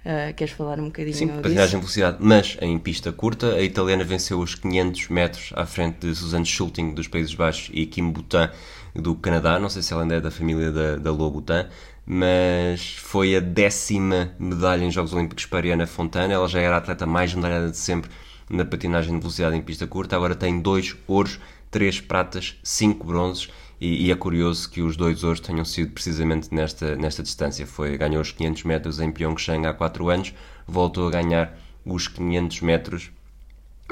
Uh, 0.05 0.33
queres 0.35 0.55
falar 0.55 0.79
um 0.79 0.87
bocadinho 0.87 1.15
Sim, 1.15 1.27
patinagem 1.27 1.77
em 1.77 1.81
velocidade, 1.81 2.17
mas 2.21 2.57
em 2.63 2.79
pista 2.79 3.13
curta. 3.13 3.55
A 3.55 3.63
italiana 3.63 4.05
venceu 4.05 4.39
os 4.39 4.55
500 4.55 5.09
metros 5.09 5.53
à 5.55 5.67
frente 5.67 6.07
de 6.07 6.15
Suzanne 6.15 6.47
Schulting 6.47 6.95
dos 6.95 7.09
Países 7.09 7.35
Baixos 7.35 7.69
e 7.75 7.85
Kim 7.85 8.11
Boutin 8.11 8.49
do 8.95 9.15
Canadá. 9.17 9.59
Não 9.59 9.69
sei 9.69 9.83
se 9.83 9.93
ela 9.93 10.03
ainda 10.03 10.15
é 10.15 10.21
da 10.21 10.31
família 10.31 10.71
da, 10.71 10.97
da 10.97 11.11
Lobutin, 11.11 11.67
mas 12.07 12.97
foi 12.97 13.37
a 13.37 13.41
décima 13.41 14.33
medalha 14.39 14.85
em 14.85 14.91
Jogos 14.91 15.13
Olímpicos 15.13 15.45
para 15.47 15.59
Ariana 15.59 15.87
Fontana. 15.87 16.33
Ela 16.33 16.49
já 16.49 16.61
era 16.61 16.77
a 16.77 16.79
atleta 16.79 17.05
mais 17.05 17.35
medalhada 17.35 17.71
de 17.71 17.77
sempre 17.77 18.11
na 18.49 18.65
patinagem 18.65 19.13
de 19.13 19.21
velocidade 19.21 19.57
em 19.57 19.61
pista 19.61 19.87
curta. 19.87 20.17
Agora 20.17 20.35
tem 20.35 20.61
dois 20.61 20.97
ouros, 21.07 21.39
três 21.71 22.01
pratas, 22.01 22.57
cinco 22.63 23.07
bronzes 23.07 23.51
e, 23.81 24.07
e, 24.07 24.11
é 24.11 24.17
curioso 24.17 24.69
que 24.69 24.83
os 24.83 24.97
dois 24.97 25.23
hoje 25.23 25.41
tenham 25.41 25.65
sido 25.65 25.93
precisamente 25.93 26.53
nesta, 26.53 26.97
nesta 26.97 27.23
distância. 27.23 27.67
Foi, 27.67 27.97
ganhou 27.97 28.21
os 28.21 28.33
500 28.33 28.65
metros 28.65 29.01
em 29.01 29.11
Pyeongchang 29.11 29.67
há 29.67 29.73
4 29.73 30.09
anos, 30.09 30.35
voltou 30.67 31.07
a 31.07 31.11
ganhar 31.11 31.57
os 31.85 32.09
500 32.09 32.61
metros 32.63 33.11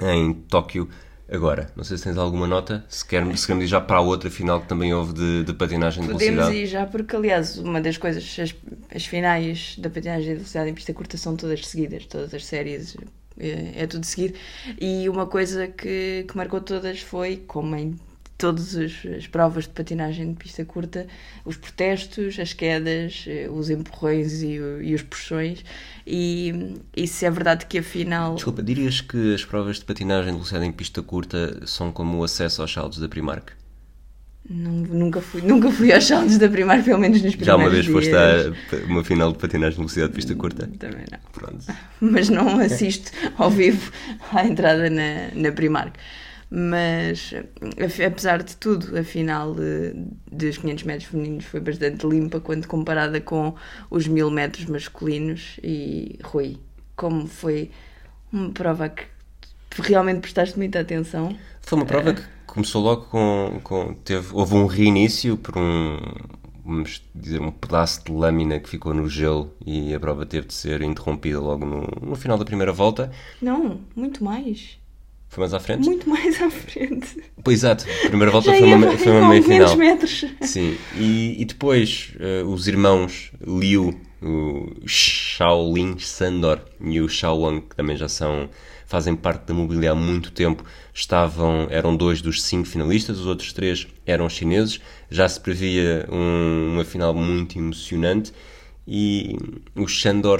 em 0.02 0.34
Tóquio 0.34 0.88
agora. 1.30 1.70
Não 1.76 1.84
sei 1.84 1.96
se 1.96 2.04
tens 2.04 2.18
alguma 2.18 2.46
nota, 2.46 2.84
se 2.88 3.06
queremos, 3.06 3.40
se 3.40 3.46
queremos 3.46 3.64
ir 3.64 3.68
já 3.68 3.80
para 3.80 3.98
a 3.98 4.00
outra 4.00 4.30
final 4.30 4.60
que 4.60 4.68
também 4.68 4.92
houve 4.92 5.12
de, 5.12 5.44
de 5.44 5.52
patinagem 5.52 6.02
de 6.02 6.12
Podemos 6.12 6.34
velocidade. 6.34 6.48
Podemos 6.48 6.68
ir 6.68 6.72
já, 6.72 6.86
porque 6.86 7.16
aliás, 7.16 7.58
uma 7.58 7.80
das 7.80 7.96
coisas, 7.96 8.24
as, 8.40 8.54
as 8.94 9.06
finais 9.06 9.76
da 9.78 9.88
patinagem 9.90 10.28
de 10.28 10.34
velocidade 10.34 10.70
em 10.70 10.74
pista 10.74 10.92
curta 10.92 11.16
são 11.16 11.36
todas 11.36 11.66
seguidas, 11.66 12.06
todas 12.06 12.32
as 12.34 12.44
séries 12.44 12.96
é, 13.38 13.82
é 13.82 13.86
tudo 13.86 14.04
seguido. 14.04 14.34
E 14.80 15.08
uma 15.08 15.26
coisa 15.26 15.66
que, 15.66 16.24
que 16.28 16.36
marcou 16.36 16.60
todas 16.60 17.00
foi, 17.00 17.42
como 17.46 17.74
em 17.76 17.96
todas 18.38 18.76
as, 18.76 18.92
as, 19.16 19.26
provas 19.26 19.64
de 19.64 19.70
patinagem 19.70 20.30
de 20.32 20.36
pista 20.36 20.64
curta, 20.64 21.06
os 21.44 21.56
protestos, 21.56 22.38
as 22.38 22.52
quedas, 22.52 23.24
eh, 23.26 23.48
os 23.50 23.70
empurrões 23.70 24.42
e, 24.42 24.58
e 24.82 24.94
os 24.94 25.02
puxões. 25.02 25.64
E, 26.06 26.76
e 26.94 27.06
se 27.06 27.24
é 27.24 27.30
verdade 27.30 27.66
que 27.66 27.78
afinal. 27.78 28.34
Desculpa, 28.34 28.62
dirias 28.62 29.00
que 29.00 29.34
as 29.34 29.44
provas 29.44 29.78
de 29.78 29.84
patinagem 29.84 30.26
de 30.26 30.32
velocidade 30.32 30.66
em 30.66 30.72
pista 30.72 31.02
curta 31.02 31.66
são 31.66 31.90
como 31.90 32.18
o 32.18 32.24
acesso 32.24 32.62
aos 32.62 32.72
saltos 32.72 32.98
da 32.98 33.08
Primark? 33.08 33.52
Nunca, 34.48 35.20
fui, 35.20 35.42
nunca 35.42 35.72
fui 35.72 35.92
aos 35.92 36.06
saltos 36.06 36.38
da 36.38 36.48
Primark, 36.48 36.84
pelo 36.84 37.00
menos 37.00 37.20
nos 37.20 37.34
primeiros 37.34 37.46
Já 37.46 37.56
uma 37.56 37.68
vez 37.68 37.84
dias. 37.84 37.94
foste 37.94 38.14
a 38.14 38.86
uma 38.86 39.02
final 39.02 39.32
de 39.32 39.38
patinagem 39.38 39.72
de 39.72 39.76
velocidade 39.78 40.12
de 40.12 40.14
pista 40.14 40.34
curta? 40.36 40.70
Também 40.78 41.04
não. 41.10 41.18
Pronto. 41.32 41.64
Mas 42.00 42.28
não 42.28 42.60
assisto 42.60 43.10
ao 43.36 43.50
vivo 43.50 43.90
à 44.32 44.44
entrada 44.46 44.88
na, 44.88 45.30
na 45.34 45.50
Primark. 45.50 45.96
Mas, 46.48 47.34
apesar 48.04 48.42
de 48.42 48.56
tudo, 48.56 48.96
a 48.96 49.02
final 49.02 49.54
dos 50.30 50.58
500 50.58 50.84
metros 50.84 51.08
femininos 51.10 51.44
foi 51.44 51.58
bastante 51.60 52.06
limpa 52.06 52.38
quando 52.38 52.66
comparada 52.68 53.20
com 53.20 53.54
os 53.90 54.06
1000 54.06 54.30
metros 54.30 54.66
masculinos. 54.66 55.58
E, 55.62 56.18
Rui, 56.22 56.58
como 56.94 57.26
foi 57.26 57.70
uma 58.32 58.50
prova 58.50 58.88
que 58.88 59.06
realmente 59.80 60.20
prestaste 60.20 60.56
muita 60.56 60.80
atenção? 60.80 61.36
Foi 61.62 61.78
uma 61.78 61.86
prova 61.86 62.14
que 62.14 62.22
começou 62.46 62.82
logo 62.82 63.06
com, 63.06 63.60
com 63.62 63.94
teve 63.94 64.28
houve 64.32 64.54
um 64.54 64.66
reinício 64.66 65.36
por 65.36 65.58
um 65.58 65.98
vamos 66.64 67.02
dizer 67.14 67.40
um 67.40 67.52
pedaço 67.52 68.04
de 68.04 68.12
lâmina 68.12 68.58
que 68.58 68.68
ficou 68.68 68.92
no 68.92 69.08
gelo 69.08 69.54
e 69.64 69.94
a 69.94 70.00
prova 70.00 70.26
teve 70.26 70.48
de 70.48 70.54
ser 70.54 70.82
interrompida 70.82 71.40
logo 71.40 71.64
no, 71.64 71.86
no 72.02 72.16
final 72.16 72.36
da 72.36 72.44
primeira 72.44 72.72
volta. 72.72 73.10
Não, 73.40 73.80
muito 73.94 74.24
mais. 74.24 74.78
Foi 75.28 75.42
mais 75.42 75.54
à 75.54 75.60
frente? 75.60 75.86
Muito 75.86 76.08
mais 76.08 76.40
à 76.40 76.50
frente. 76.50 77.22
Pois 77.42 77.58
exato, 77.58 77.84
a 78.04 78.08
primeira 78.08 78.30
volta 78.32 78.50
foi 78.52 78.72
uma, 78.72 78.98
foi 78.98 79.12
uma 79.12 79.28
meia 79.28 79.42
500 79.42 79.70
final. 79.70 79.76
metros. 79.76 80.24
Sim, 80.42 80.76
e, 80.96 81.36
e 81.40 81.44
depois 81.44 82.12
uh, 82.16 82.46
os 82.48 82.66
irmãos 82.66 83.32
Liu, 83.46 83.98
o 84.22 84.72
Shaolin 84.86 85.98
Sandor 85.98 86.60
e 86.80 87.00
o 87.00 87.08
Shaowang, 87.08 87.60
que 87.62 87.76
também 87.76 87.96
já 87.96 88.08
são 88.08 88.48
fazem 88.86 89.16
parte 89.16 89.46
da 89.46 89.52
mobília 89.52 89.90
há 89.90 89.94
muito 89.94 90.30
tempo, 90.30 90.64
estavam, 90.94 91.66
eram 91.70 91.94
dois 91.96 92.22
dos 92.22 92.42
cinco 92.42 92.66
finalistas, 92.68 93.18
os 93.18 93.26
outros 93.26 93.52
três 93.52 93.86
eram 94.06 94.28
chineses. 94.28 94.80
Já 95.10 95.28
se 95.28 95.40
previa 95.40 96.08
um, 96.10 96.74
uma 96.74 96.84
final 96.84 97.12
muito 97.12 97.58
emocionante 97.58 98.32
e 98.86 99.36
o 99.74 99.88
Sandor, 99.88 100.38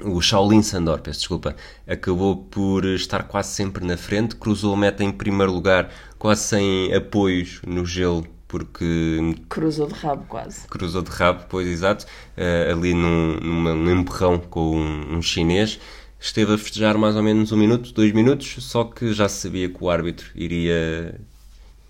o 0.00 0.20
Shaolin 0.20 0.62
Sandor, 0.62 1.00
peço 1.00 1.20
desculpa, 1.20 1.54
acabou 1.86 2.36
por 2.36 2.84
estar 2.84 3.24
quase 3.24 3.50
sempre 3.50 3.84
na 3.84 3.96
frente, 3.96 4.36
cruzou 4.36 4.74
a 4.74 4.76
meta 4.76 5.04
em 5.04 5.12
primeiro 5.12 5.52
lugar, 5.52 5.90
quase 6.18 6.42
sem 6.44 6.94
apoios 6.94 7.60
no 7.66 7.84
gelo 7.84 8.26
porque 8.48 9.34
Cruzou 9.48 9.86
de 9.86 9.94
rabo 9.94 10.26
quase. 10.28 10.66
cruzou 10.68 11.00
de 11.02 11.10
rabo, 11.10 11.44
pois 11.48 11.66
exato, 11.66 12.04
uh, 12.36 12.72
ali 12.72 12.92
num, 12.92 13.38
numa, 13.40 13.74
num 13.74 14.00
empurrão 14.00 14.38
com 14.38 14.76
um, 14.76 15.16
um, 15.16 15.22
chinês. 15.22 15.80
Esteve 16.20 16.52
a 16.54 16.58
festejar 16.58 16.96
mais 16.98 17.16
ou 17.16 17.22
menos 17.22 17.50
um 17.50 17.56
minuto, 17.56 17.92
dois 17.92 18.12
minutos, 18.12 18.56
só 18.60 18.84
que 18.84 19.12
já 19.12 19.26
se 19.28 19.40
sabia 19.40 19.68
que 19.70 19.82
o 19.82 19.88
árbitro 19.90 20.30
iria 20.34 21.18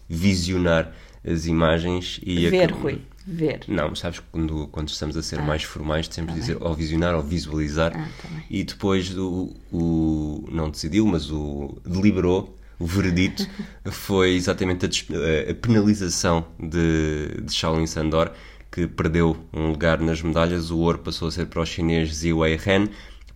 visionar 0.09 0.93
as 1.27 1.47
imagens 1.47 2.21
e 2.25 2.49
Ver, 2.49 2.65
acabou- 2.65 2.83
Rui, 2.85 3.01
ver. 3.27 3.61
Não, 3.69 3.89
mas 3.91 3.99
sabes 4.01 4.19
que 4.21 4.27
quando, 4.33 4.67
quando 4.69 4.89
estamos 4.89 5.17
a 5.17 5.23
ser 5.23 5.39
Ah, 5.39 5.43
mais 5.43 5.63
formais, 5.63 6.09
temos 6.09 6.31
tá 6.31 6.35
de 6.35 6.41
dizer 6.41 6.59
ou 6.61 6.75
visionar 6.75 7.15
ou 7.15 7.23
visualizar. 7.23 7.93
Ah, 7.95 8.09
tá 8.21 8.29
e 8.51 8.65
depois 8.65 9.17
o, 9.17 9.55
o. 9.73 10.49
Não 10.51 10.71
decidiu, 10.71 11.07
mas 11.07 11.31
o. 11.31 11.79
deliberou. 11.85 12.57
O 12.79 12.87
veredito 12.87 13.47
foi 13.93 14.31
exatamente 14.35 14.85
a, 14.87 14.89
des- 14.89 15.07
a 15.49 15.55
penalização 15.55 16.45
de, 16.59 17.41
de 17.45 17.53
Shaolin 17.53 17.87
Sandor, 17.87 18.31
que 18.73 18.87
perdeu 18.89 19.37
um 19.53 19.69
lugar 19.71 20.01
nas 20.01 20.21
medalhas. 20.21 20.71
O 20.71 20.79
ouro 20.79 20.99
passou 20.99 21.29
a 21.29 21.31
ser 21.31 21.47
para 21.47 21.61
o 21.63 21.67
chinês 21.67 22.13
Ziwei 22.13 22.57
Ren, 22.57 22.89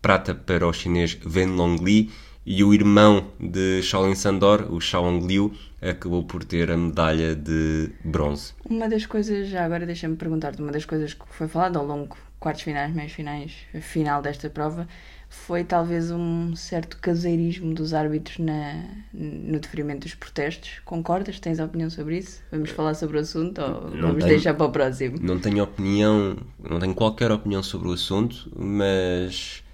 prata 0.03 0.35
para 0.35 0.67
o 0.67 0.73
chinês 0.73 1.17
Wen 1.25 1.47
Longli 1.55 2.11
e 2.47 2.63
o 2.63 2.73
irmão 2.73 3.27
de 3.41 3.83
Shaolin 3.83 4.15
Sandor, 4.15 4.73
o 4.73 4.81
Shaolin 4.81 5.27
Liu, 5.27 5.53
acabou 5.83 6.23
por 6.25 6.45
ter 6.45 6.71
a 6.71 6.77
medalha 6.77 7.35
de 7.35 7.91
bronze. 8.05 8.55
Uma 8.69 8.89
das 8.89 9.05
coisas, 9.05 9.49
já 9.49 9.65
agora 9.65 9.85
deixa-me 9.85 10.17
perguntar-te, 10.17 10.63
uma 10.63 10.71
das 10.73 10.85
coisas 10.85 11.13
que 11.13 11.25
foi 11.29 11.49
falada 11.49 11.79
ao 11.79 11.85
longo 11.85 12.17
quartos 12.39 12.63
finais, 12.63 12.95
meios 12.95 13.13
finais, 13.13 13.53
final 13.81 14.23
desta 14.23 14.49
prova, 14.49 14.87
foi 15.29 15.65
talvez 15.65 16.11
um 16.13 16.55
certo 16.55 16.99
caseirismo 16.99 17.75
dos 17.75 17.93
árbitros 17.93 18.39
na, 18.39 18.85
no 19.13 19.59
deferimento 19.59 20.03
dos 20.07 20.15
protestos. 20.15 20.81
Concordas? 20.85 21.41
Tens 21.41 21.59
opinião 21.59 21.91
sobre 21.91 22.19
isso? 22.19 22.41
Vamos 22.53 22.71
falar 22.71 22.95
sobre 22.95 23.17
o 23.17 23.21
assunto 23.21 23.61
ou 23.61 23.91
Não 23.91 24.09
vamos 24.09 24.25
tenho. 24.25 24.29
deixar 24.37 24.55
para 24.55 24.67
o 24.67 24.71
próximo? 24.71 25.19
Não 25.21 25.39
tenho 25.41 25.65
opinião, 25.65 26.37
não 26.63 26.79
tenho 26.79 26.95
qualquer 26.95 27.33
opinião 27.33 27.63
sobre 27.63 27.89
o 27.89 27.93
assunto, 27.93 28.51
mas 28.57 29.65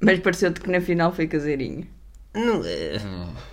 Mas 0.00 0.20
pareceu-te 0.20 0.60
que 0.60 0.70
na 0.70 0.80
final 0.80 1.12
foi 1.12 1.26
caseirinho. 1.26 1.86
Não, 2.34 2.62
é, 2.64 3.00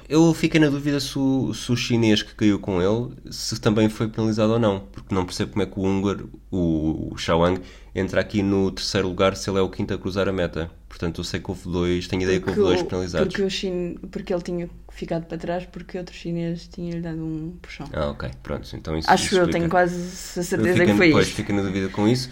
eu 0.09 0.33
fiquei 0.33 0.59
na 0.59 0.69
dúvida 0.69 0.99
se 0.99 1.17
o, 1.17 1.53
se 1.53 1.71
o 1.71 1.75
chinês 1.75 2.23
que 2.23 2.33
caiu 2.33 2.59
com 2.59 2.81
ele 2.81 3.13
se 3.31 3.59
também 3.61 3.87
foi 3.89 4.07
penalizado 4.07 4.53
ou 4.53 4.59
não, 4.59 4.79
porque 4.79 5.13
não 5.13 5.25
percebo 5.25 5.51
como 5.51 5.63
é 5.63 5.65
que 5.65 5.79
o 5.79 5.83
húngaro, 5.83 6.29
o, 6.49 7.13
o 7.13 7.17
Shawang, 7.17 7.61
entra 7.93 8.19
aqui 8.21 8.41
no 8.41 8.71
terceiro 8.71 9.07
lugar 9.07 9.35
se 9.35 9.49
ele 9.49 9.59
é 9.59 9.61
o 9.61 9.69
quinto 9.69 9.93
a 9.93 9.97
cruzar 9.97 10.27
a 10.27 10.31
meta. 10.33 10.71
Portanto, 10.89 11.21
eu 11.21 11.23
sei 11.23 11.39
que 11.39 11.49
houve 11.49 11.69
dois, 11.69 12.07
tenho 12.07 12.23
ideia 12.23 12.41
que 12.41 12.49
houve 12.49 12.59
dois 12.59 12.83
penalizados. 12.83 13.27
porque, 13.27 13.43
o 13.43 13.49
chin... 13.49 13.95
porque 14.11 14.33
ele 14.33 14.41
tinha 14.41 14.69
ficado 14.89 15.25
para 15.25 15.37
trás 15.37 15.65
porque 15.65 15.97
outro 15.97 16.13
chinês 16.13 16.67
tinha-lhe 16.67 17.01
dado 17.01 17.23
um 17.23 17.55
puxão. 17.61 17.87
Ah, 17.93 18.09
ok, 18.09 18.29
pronto, 18.43 18.67
então 18.75 18.97
isso 18.97 19.09
Acho 19.09 19.25
isso 19.25 19.35
eu, 19.35 19.39
explica. 19.43 19.59
tenho 19.59 19.69
quase 19.69 19.95
a 20.39 20.43
certeza 20.43 20.85
que 20.85 20.93
foi 20.95 21.11
pois, 21.11 21.27
isto. 21.27 21.35
fico 21.35 21.53
na 21.53 21.61
dúvida 21.61 21.89
com 21.89 22.07
isso. 22.07 22.29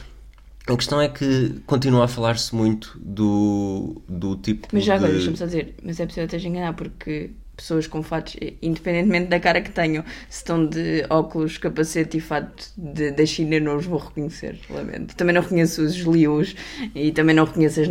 A 0.69 0.77
questão 0.77 1.01
é 1.01 1.09
que 1.09 1.59
continua 1.65 2.05
a 2.05 2.07
falar-se 2.07 2.53
muito 2.55 2.97
do, 2.99 4.01
do 4.07 4.35
tipo 4.35 4.67
Mas 4.71 4.83
já 4.85 4.95
agora, 4.95 5.11
de... 5.11 5.17
deixa-me 5.17 5.37
só 5.37 5.45
dizer, 5.45 5.75
mas 5.83 5.99
é 5.99 6.05
possível 6.05 6.25
esteja 6.25 6.47
a 6.47 6.51
enganar 6.51 6.73
porque 6.73 7.31
pessoas 7.57 7.87
com 7.87 8.01
fatos, 8.03 8.35
independentemente 8.61 9.27
da 9.27 9.39
cara 9.39 9.61
que 9.61 9.71
tenham, 9.71 10.03
se 10.29 10.37
estão 10.37 10.65
de 10.65 11.05
óculos, 11.09 11.57
capacete 11.57 12.17
e 12.17 12.21
fato 12.21 12.71
de- 12.77 13.11
da 13.11 13.25
China, 13.25 13.59
não 13.59 13.75
os 13.77 13.85
vou 13.85 13.99
reconhecer, 13.99 14.59
lamento. 14.69 15.15
Também 15.15 15.33
não 15.35 15.41
reconheço 15.41 15.81
os 15.81 15.95
lius 15.95 16.55
e 16.95 17.11
também 17.11 17.35
não 17.35 17.45
reconheço 17.45 17.81
as, 17.81 17.89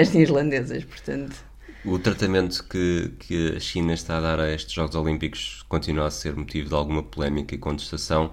as 0.00 0.12
neerlandesas, 0.12 0.84
portanto. 0.84 1.36
O 1.84 1.98
tratamento 1.98 2.64
que, 2.68 3.12
que 3.20 3.54
a 3.56 3.60
China 3.60 3.94
está 3.94 4.18
a 4.18 4.20
dar 4.20 4.40
a 4.40 4.52
estes 4.52 4.72
Jogos 4.74 4.94
Olímpicos 4.96 5.64
continua 5.68 6.06
a 6.06 6.10
ser 6.10 6.34
motivo 6.36 6.68
de 6.68 6.74
alguma 6.74 7.02
polémica 7.02 7.54
e 7.54 7.58
contestação. 7.58 8.32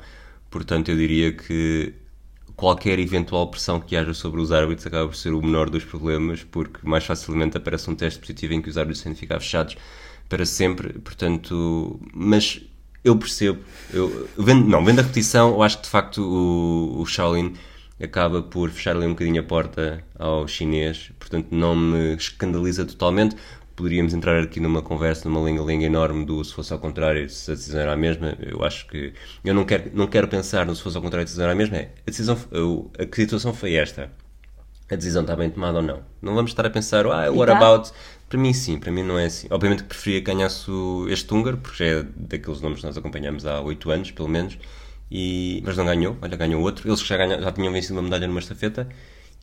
Portanto, 0.49 0.89
eu 0.89 0.97
diria 0.97 1.31
que 1.31 1.93
qualquer 2.55 2.99
eventual 2.99 3.47
pressão 3.47 3.79
que 3.79 3.95
haja 3.95 4.13
sobre 4.13 4.39
os 4.39 4.51
árbitros 4.51 4.87
acaba 4.87 5.07
por 5.07 5.15
ser 5.15 5.33
o 5.33 5.41
menor 5.41 5.69
dos 5.69 5.83
problemas, 5.83 6.43
porque 6.43 6.79
mais 6.83 7.03
facilmente 7.03 7.57
aparece 7.57 7.89
um 7.89 7.95
teste 7.95 8.19
positivo 8.19 8.53
em 8.53 8.61
que 8.61 8.69
os 8.69 8.77
árbitros 8.77 9.03
têm 9.03 9.13
de 9.13 9.19
ficar 9.19 9.39
fechados 9.39 9.75
para 10.29 10.45
sempre. 10.45 10.93
Portanto, 10.99 11.99
mas 12.13 12.61
eu 13.03 13.15
percebo, 13.17 13.59
eu, 13.93 14.29
vendo, 14.37 14.67
não, 14.67 14.83
vendo 14.83 14.99
a 14.99 15.01
repetição, 15.03 15.49
eu 15.49 15.61
acho 15.61 15.77
que 15.77 15.83
de 15.83 15.89
facto 15.89 16.21
o, 16.21 17.01
o 17.01 17.05
Shaolin 17.05 17.53
acaba 18.01 18.41
por 18.41 18.69
fechar 18.69 18.95
ali 18.95 19.05
um 19.05 19.09
bocadinho 19.09 19.41
a 19.41 19.43
porta 19.43 20.03
ao 20.17 20.47
chinês, 20.47 21.11
portanto 21.19 21.47
não 21.51 21.75
me 21.75 22.15
escandaliza 22.15 22.85
totalmente. 22.85 23.35
Poderíamos 23.75 24.13
entrar 24.13 24.41
aqui 24.41 24.59
numa 24.59 24.81
conversa, 24.81 25.27
numa 25.27 25.45
linga-linga 25.45 25.85
enorme 25.85 26.25
do 26.25 26.41
se 26.43 26.53
fosse 26.53 26.71
ao 26.71 26.79
contrário, 26.79 27.29
se 27.29 27.51
a 27.51 27.55
decisão 27.55 27.81
era 27.81 27.93
a 27.93 27.97
mesma. 27.97 28.37
Eu 28.39 28.63
acho 28.63 28.87
que. 28.87 29.13
Eu 29.43 29.53
não 29.53 29.65
quero, 29.65 29.91
não 29.93 30.07
quero 30.07 30.27
pensar 30.29 30.65
no 30.65 30.73
se 30.75 30.81
fosse 30.81 30.95
ao 30.95 31.03
contrário, 31.03 31.27
se 31.27 31.31
a 31.31 31.33
decisão 31.33 31.43
era 31.45 31.53
a 31.53 31.55
mesma. 31.55 31.77
É, 31.77 31.91
a, 32.07 32.09
decisão, 32.09 32.37
a 32.97 33.15
situação 33.15 33.53
foi 33.53 33.73
esta. 33.75 34.11
A 34.89 34.95
decisão 34.95 35.23
está 35.23 35.35
bem 35.35 35.49
tomada 35.49 35.77
ou 35.79 35.83
não. 35.83 35.99
Não 36.21 36.35
vamos 36.35 36.51
estar 36.51 36.65
a 36.65 36.69
pensar, 36.69 37.05
ah, 37.07 37.29
what 37.31 37.51
tá? 37.51 37.57
about. 37.57 37.91
Para 38.29 38.39
mim, 38.39 38.53
sim, 38.53 38.79
para 38.79 38.91
mim 38.91 39.03
não 39.03 39.17
é 39.19 39.25
assim. 39.25 39.47
Obviamente 39.49 39.83
que 39.83 39.89
preferia 39.89 40.21
que 40.21 40.25
ganhasse 40.31 40.71
este 41.09 41.33
húngaro, 41.33 41.57
porque 41.57 41.83
já 41.83 41.99
é 41.99 42.03
daqueles 42.15 42.61
nomes 42.61 42.79
que 42.79 42.85
nós 42.85 42.97
acompanhamos 42.97 43.45
há 43.45 43.59
8 43.61 43.91
anos, 43.91 44.11
pelo 44.11 44.29
menos. 44.29 44.57
E, 45.11 45.61
mas 45.65 45.75
não 45.77 45.85
ganhou, 45.85 46.17
olha, 46.21 46.37
ganhou 46.37 46.61
outro. 46.61 46.87
Eles 46.87 46.99
já, 47.01 47.17
ganha- 47.17 47.41
já 47.41 47.51
tinham 47.51 47.73
vencido 47.73 47.95
uma 47.95 48.03
medalha 48.03 48.27
numa 48.27 48.39
estafeta 48.39 48.87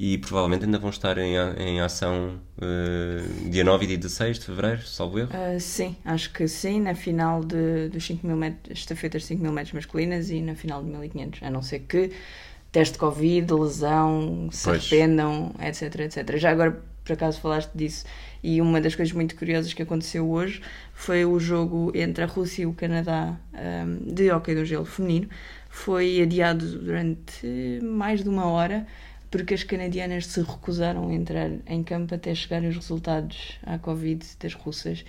e 0.02 0.18
provavelmente 0.18 0.64
ainda 0.64 0.80
vão 0.80 0.90
estar 0.90 1.16
em, 1.16 1.36
em 1.58 1.80
ação 1.80 2.40
eh, 2.60 3.22
dia 3.48 3.62
9 3.62 3.84
e 3.84 3.86
dia 3.86 3.98
16 3.98 4.40
de 4.40 4.46
fevereiro, 4.46 4.84
salvo 4.84 5.20
erro. 5.20 5.30
Ah, 5.32 5.56
sim, 5.60 5.94
acho 6.04 6.32
que 6.32 6.48
sim, 6.48 6.80
na 6.80 6.92
final 6.92 7.44
de, 7.44 7.88
dos 7.88 8.04
5 8.04 8.26
mil 8.26 8.34
metros, 8.36 8.80
estafetas 8.80 9.22
de 9.22 9.28
5 9.28 9.40
mil 9.40 9.52
metros 9.52 9.72
masculinas 9.72 10.28
e 10.28 10.42
na 10.42 10.56
final 10.56 10.82
de 10.82 10.90
1500, 10.90 11.44
a 11.44 11.50
não 11.50 11.62
ser 11.62 11.78
que 11.88 12.10
teste 12.72 12.94
de 12.94 12.98
Covid, 12.98 13.52
lesão, 13.54 14.48
se 14.50 14.64
Pois. 14.64 14.78
arrependam, 14.92 15.54
etc, 15.60 16.00
etc. 16.00 16.36
Já 16.36 16.50
agora, 16.50 16.82
por 17.04 17.12
acaso, 17.12 17.40
falaste 17.40 17.70
disso, 17.72 18.04
e 18.42 18.60
uma 18.60 18.80
das 18.80 18.96
coisas 18.96 19.14
muito 19.14 19.36
curiosas 19.36 19.72
que 19.72 19.82
aconteceu 19.82 20.28
hoje 20.28 20.62
foi 20.92 21.24
o 21.24 21.38
jogo 21.38 21.92
entre 21.94 22.24
a 22.24 22.26
Rússia 22.26 22.64
e 22.64 22.66
o 22.66 22.72
Canadá 22.72 23.36
ahm, 23.54 24.12
de 24.12 24.32
hóquei 24.32 24.56
do 24.56 24.64
gelo 24.64 24.84
feminino. 24.84 25.28
Foi 25.70 26.20
adiado 26.20 26.66
durante 26.80 27.78
mais 27.84 28.20
de 28.24 28.28
uma 28.28 28.46
hora 28.46 28.84
porque 29.32 29.54
as 29.54 29.64
canadianas 29.64 30.26
se 30.26 30.40
recusaram 30.42 31.08
a 31.08 31.12
entrar 31.14 31.50
em 31.66 31.82
campo 31.82 32.14
até 32.14 32.34
chegarem 32.34 32.68
os 32.68 32.76
resultados 32.76 33.58
à 33.64 33.78
Covid 33.78 34.24
das 34.40 34.54
russas. 34.54 35.04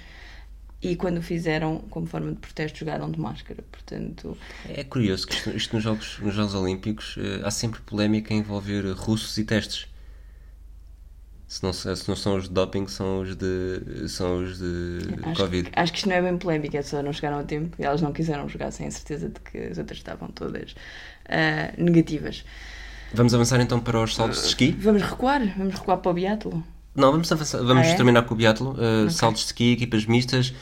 e 0.81 0.95
quando 0.97 1.19
o 1.19 1.21
fizeram, 1.21 1.79
como 1.89 2.05
forma 2.07 2.31
de 2.33 2.39
protesto, 2.39 2.79
jogaram 2.79 3.09
de 3.11 3.19
máscara. 3.19 3.63
Portanto, 3.71 4.37
É 4.65 4.83
curioso 4.83 5.27
que 5.27 5.35
isto, 5.35 5.49
isto 5.51 5.75
nos, 5.75 5.83
Jogos, 5.83 6.19
nos 6.19 6.33
Jogos 6.35 6.53
Olímpicos 6.55 7.15
eh, 7.17 7.41
há 7.45 7.51
sempre 7.51 7.79
polémica 7.81 8.33
a 8.33 8.37
envolver 8.37 8.81
russos 8.93 9.37
e 9.37 9.45
testes. 9.45 9.87
Se 11.47 11.61
não, 11.63 11.71
se 11.71 12.07
não 12.09 12.15
são 12.15 12.35
os 12.37 12.45
de 12.49 12.49
doping, 12.53 12.87
são 12.87 13.21
os 13.21 13.35
de, 13.35 14.09
são 14.09 14.43
os 14.43 14.57
de 14.57 14.99
acho, 15.23 15.41
Covid. 15.41 15.69
que- 15.69 15.79
acho 15.79 15.91
que 15.91 15.97
isto 15.99 16.09
não 16.09 16.15
é 16.15 16.21
bem 16.21 16.37
polémica, 16.37 16.77
é 16.79 16.81
só 16.81 17.03
não 17.03 17.13
chegaram 17.13 17.39
a 17.39 17.43
tempo 17.43 17.75
e 17.79 17.83
elas 17.85 18.01
não 18.01 18.11
quiseram 18.11 18.49
jogar 18.49 18.71
sem 18.71 18.87
a 18.87 18.91
certeza 18.91 19.29
de 19.29 19.39
que 19.39 19.57
as 19.59 19.77
outras 19.77 19.99
estavam 19.99 20.29
todas 20.29 20.73
ah, 21.29 21.71
negativas. 21.77 22.43
Vamos 23.13 23.33
avançar 23.33 23.59
então 23.61 23.79
para 23.79 24.01
os 24.01 24.15
saltos 24.15 24.41
de 24.41 24.47
esqui? 24.47 24.71
Vamos 24.71 25.01
recuar? 25.01 25.41
Vamos 25.57 25.75
recuar 25.75 25.97
para 25.99 26.11
o 26.11 26.13
biatlo? 26.13 26.63
Não, 26.95 27.11
vamos, 27.11 27.31
avançar, 27.31 27.59
vamos 27.63 27.87
Ah, 27.87 27.91
é? 27.91 27.95
terminar 27.95 28.23
com 28.23 28.33
o 28.33 28.37
biatlo. 28.37 28.71
Uh, 28.73 29.09
Saltos 29.09 29.41
de 29.41 29.47
ski, 29.47 29.71
equipas 29.73 30.05
mistas. 30.05 30.53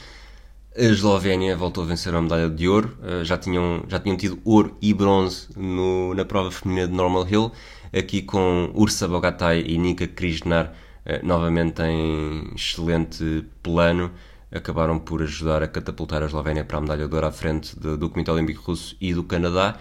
A 0.76 0.82
Eslovénia 0.82 1.54
voltou 1.56 1.84
a 1.84 1.86
vencer 1.86 2.14
a 2.14 2.20
medalha 2.20 2.48
de 2.48 2.68
ouro. 2.68 2.96
Uh, 3.02 3.24
já, 3.24 3.36
tinham, 3.38 3.84
já 3.88 3.98
tinham 3.98 4.16
tido 4.16 4.38
ouro 4.44 4.76
e 4.80 4.92
bronze 4.94 5.48
no- 5.56 6.14
na 6.14 6.24
prova 6.24 6.50
feminina 6.50 6.86
de 6.88 6.94
Normal 6.94 7.26
Hill. 7.28 7.52
Aqui 7.96 8.22
com 8.22 8.70
Ursa 8.74 9.06
Bogatay 9.08 9.62
e 9.66 9.76
Nika 9.78 10.06
Krishnar 10.06 10.72
uh, 11.06 11.26
novamente 11.26 11.80
em 11.82 12.52
excelente 12.54 13.44
plano. 13.62 14.10
Acabaram 14.50 14.98
por 14.98 15.22
ajudar 15.22 15.62
a 15.62 15.68
catapultar 15.68 16.22
a 16.22 16.26
Eslovénia 16.26 16.64
para 16.64 16.76
a 16.76 16.80
medalha 16.82 17.08
de 17.08 17.14
ouro 17.14 17.26
à 17.26 17.32
frente 17.32 17.78
do, 17.78 17.96
do 17.96 18.10
Comitê 18.10 18.30
Olímpico 18.30 18.62
Russo 18.62 18.94
e 19.00 19.14
do 19.14 19.22
Canadá. 19.24 19.76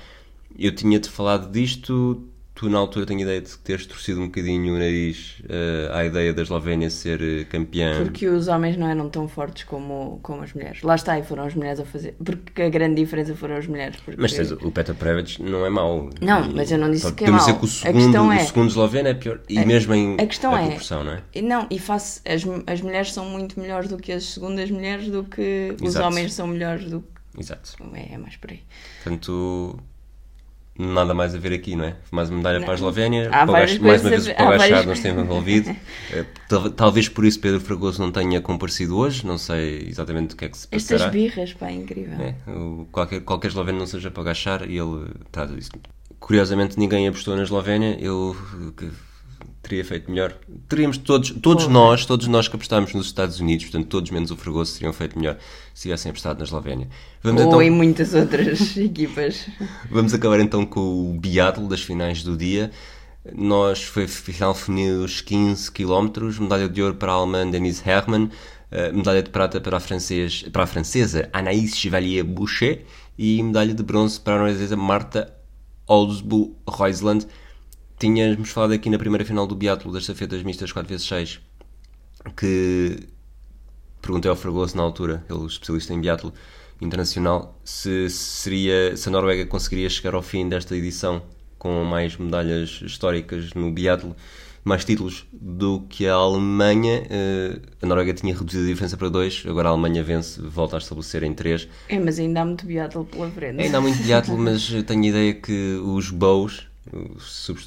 Eu 0.57 0.73
tinha-te 0.73 1.09
falado 1.09 1.51
disto. 1.51 2.25
Tu, 2.53 2.69
na 2.69 2.77
altura, 2.77 3.05
tenho 3.05 3.19
a 3.21 3.23
ideia 3.23 3.41
de 3.41 3.57
teres 3.59 3.85
torcido 3.87 4.19
um 4.21 4.25
bocadinho 4.25 4.75
o 4.75 4.77
nariz 4.77 5.41
eh, 5.49 5.89
à 5.93 6.05
ideia 6.05 6.33
da 6.33 6.41
Eslovénia 6.43 6.89
ser 6.89 7.19
eh, 7.21 7.43
campeã. 7.45 8.03
Porque 8.03 8.27
os 8.27 8.47
homens 8.49 8.75
não 8.77 8.87
eram 8.87 9.09
tão 9.09 9.27
fortes 9.27 9.63
como, 9.63 10.19
como 10.21 10.43
as 10.43 10.53
mulheres. 10.53 10.83
Lá 10.83 10.93
está, 10.95 11.17
e 11.17 11.23
foram 11.23 11.45
as 11.45 11.55
mulheres 11.55 11.79
a 11.79 11.85
fazer. 11.85 12.13
Porque 12.23 12.61
a 12.61 12.69
grande 12.69 12.95
diferença 13.01 13.33
foram 13.35 13.55
as 13.55 13.65
mulheres. 13.65 13.95
Porque... 14.03 14.21
Mas 14.21 14.33
tens, 14.33 14.51
o 14.51 14.69
Petar 14.69 14.95
Previc 14.95 15.41
não 15.41 15.65
é 15.65 15.69
mau. 15.69 16.09
Não, 16.21 16.51
E- 16.51 16.53
mas 16.53 16.69
eu 16.71 16.77
não 16.77 16.91
disse 16.91 17.03
só 17.03 17.11
que 17.11 17.23
é 17.23 17.31
mau. 17.31 17.39
dizer 17.39 17.53
que 17.57 17.61
o 17.63 17.65
A 17.65 17.69
segundo, 17.69 18.03
questão 18.03 18.31
é- 18.33 18.43
o 18.43 18.45
segundo 18.45 18.69
esloveno 18.69 19.07
é 19.07 19.13
pior. 19.13 19.39
E 19.49 19.65
mesmo 19.65 19.93
em 19.95 20.15
a 20.19 20.27
questão 20.27 20.55
é- 20.55 20.65
proporção, 20.65 21.03
não 21.05 21.13
é? 21.13 21.41
Não, 21.41 21.67
e 21.71 21.79
face, 21.79 22.21
as, 22.27 22.43
as 22.67 22.81
mulheres 22.81 23.13
são 23.13 23.25
muito 23.25 23.59
melhores 23.59 23.89
do 23.89 23.97
que 23.97 24.11
as 24.11 24.25
segundas 24.25 24.69
mulheres, 24.69 25.07
do 25.07 25.23
que 25.23 25.73
os 25.81 25.87
Exato. 25.95 26.05
homens 26.05 26.33
são 26.33 26.45
melhores 26.47 26.83
do 26.89 26.99
que. 26.99 27.39
Exato. 27.39 27.77
É, 27.93 28.13
é 28.13 28.17
mais 28.17 28.35
por 28.35 28.51
aí. 28.51 28.59
Portanto, 29.03 29.79
nada 30.77 31.13
mais 31.13 31.35
a 31.35 31.37
ver 31.37 31.53
aqui, 31.53 31.75
não 31.75 31.83
é? 31.85 31.95
Mais 32.11 32.29
uma 32.29 32.37
medalha 32.37 32.59
Não. 32.59 32.65
para 32.65 32.73
a 32.73 32.75
Eslovénia. 32.75 33.27
Há 33.29 33.45
Para 33.45 33.51
mais 33.51 33.77
uma 33.77 33.97
vez 33.97 34.27
o 34.27 34.29
Pogachar 34.35 34.57
várias- 34.57 34.85
não 34.85 34.93
esteve 34.93 35.21
envolvido. 35.21 35.75
Tal- 36.47 36.69
Talvez 36.71 37.07
por 37.09 37.25
isso 37.25 37.39
Pedro 37.39 37.59
Fragoso 37.61 38.01
não 38.01 38.11
tenha 38.11 38.41
comparecido 38.41 38.97
hoje. 38.97 39.25
Não 39.25 39.37
sei 39.37 39.85
exatamente 39.87 40.33
o 40.33 40.37
que 40.37 40.45
é 40.45 40.49
que 40.49 40.57
se 40.57 40.67
Estas 40.71 40.97
passará. 41.01 41.11
birras, 41.11 41.53
pá, 41.53 41.67
é 41.67 41.73
incrível. 41.73 42.17
É, 42.19 42.35
o- 42.51 42.87
qualquer, 42.91 43.21
qualquer 43.21 43.47
esloveno 43.49 43.79
não 43.79 43.85
seja 43.85 44.09
para 44.09 44.21
agachar 44.23 44.69
e 44.69 44.77
ele 44.77 45.07
trata 45.31 45.53
disso. 45.53 45.71
Curiosamente, 46.19 46.77
ninguém 46.79 47.07
apostou 47.07 47.35
na 47.35 47.43
Eslovénia. 47.43 47.97
Eu 47.99 48.35
teria 49.71 49.85
feito 49.85 50.11
melhor. 50.11 50.35
Teríamos 50.67 50.97
todos, 50.97 51.31
todos 51.31 51.63
Porra. 51.63 51.73
nós, 51.73 52.05
todos 52.05 52.27
nós 52.27 52.47
que 52.49 52.55
apostámos 52.55 52.93
nos 52.93 53.05
Estados 53.05 53.39
Unidos, 53.39 53.65
portanto, 53.65 53.87
todos 53.87 54.11
menos 54.11 54.29
o 54.29 54.35
Fregoso, 54.35 54.73
teriam 54.73 54.91
feito 54.91 55.17
melhor 55.17 55.37
se 55.73 55.83
tivessem 55.83 56.09
apostado 56.09 56.39
na 56.39 56.45
Eslovénia. 56.45 56.89
Vamos, 57.23 57.41
Ou 57.41 57.47
então, 57.47 57.61
em 57.61 57.69
muitas 57.69 58.13
outras 58.13 58.75
equipas. 58.75 59.47
vamos 59.89 60.13
acabar 60.13 60.41
então 60.41 60.65
com 60.65 61.11
o 61.11 61.17
biatlo 61.17 61.69
das 61.69 61.81
finais 61.81 62.21
do 62.21 62.35
dia. 62.35 62.69
Nós 63.33 63.81
foi 63.83 64.07
final 64.07 64.53
feminino 64.53 65.03
dos 65.03 65.21
15 65.21 65.71
km, 65.71 66.09
medalha 66.41 66.67
de 66.67 66.81
ouro 66.81 66.95
para 66.95 67.13
a 67.13 67.15
alemã 67.15 67.49
Denise 67.49 67.81
Herrmann, 67.87 68.29
eh, 68.71 68.91
medalha 68.91 69.23
de 69.23 69.29
prata 69.29 69.61
para 69.61 69.77
a, 69.77 69.79
francês, 69.79 70.43
para 70.51 70.63
a 70.63 70.67
francesa 70.67 71.29
Anaïs 71.31 71.77
Chevalier 71.77 72.25
Boucher 72.25 72.83
e 73.17 73.41
medalha 73.41 73.73
de 73.73 73.83
bronze 73.83 74.19
para 74.19 74.35
a 74.35 74.37
norueguesa 74.39 74.75
Marta 74.75 75.33
Olsbu 75.87 76.55
Roisland. 76.67 77.25
Tínhamos 78.01 78.49
falado 78.49 78.73
aqui 78.73 78.89
na 78.89 78.97
primeira 78.97 79.23
final 79.23 79.45
do 79.45 79.53
biatlo 79.53 79.93
das 79.93 80.01
estafetas 80.01 80.41
mistas 80.41 80.73
4x6 80.73 81.37
que 82.35 82.97
perguntei 84.01 84.27
ao 84.27 84.35
Fragoso 84.35 84.75
na 84.75 84.81
altura, 84.81 85.23
ele 85.29 85.43
é 85.43 85.45
especialista 85.45 85.93
em 85.93 86.01
biatlo 86.01 86.33
internacional, 86.81 87.61
se 87.63 88.09
seria 88.09 88.97
se 88.97 89.07
a 89.07 89.11
Noruega 89.11 89.45
conseguiria 89.45 89.87
chegar 89.87 90.15
ao 90.15 90.23
fim 90.23 90.49
desta 90.49 90.75
edição 90.75 91.21
com 91.59 91.83
mais 91.83 92.17
medalhas 92.17 92.81
históricas 92.81 93.53
no 93.53 93.71
biatlo, 93.71 94.15
mais 94.63 94.83
títulos 94.83 95.27
do 95.31 95.81
que 95.81 96.07
a 96.07 96.15
Alemanha. 96.15 97.03
Eh, 97.07 97.59
A 97.83 97.85
Noruega 97.85 98.15
tinha 98.15 98.33
reduzido 98.33 98.63
a 98.63 98.67
diferença 98.67 98.97
para 98.97 99.09
dois, 99.09 99.43
agora 99.47 99.69
a 99.69 99.71
Alemanha 99.73 100.03
vence, 100.03 100.41
volta 100.41 100.77
a 100.77 100.79
estabelecer 100.79 101.21
em 101.21 101.35
três. 101.35 101.67
É, 101.87 101.99
mas 101.99 102.17
ainda 102.17 102.41
há 102.41 102.45
muito 102.45 102.65
biatlo 102.65 103.05
pela 103.05 103.29
frente. 103.29 103.61
Ainda 103.61 103.77
há 103.77 103.81
muito 103.81 104.01
biatlo, 104.01 104.35
mas 104.39 104.67
tenho 104.87 105.03
a 105.03 105.07
ideia 105.07 105.33
que 105.35 105.79
os 105.83 106.09
bows, 106.09 106.70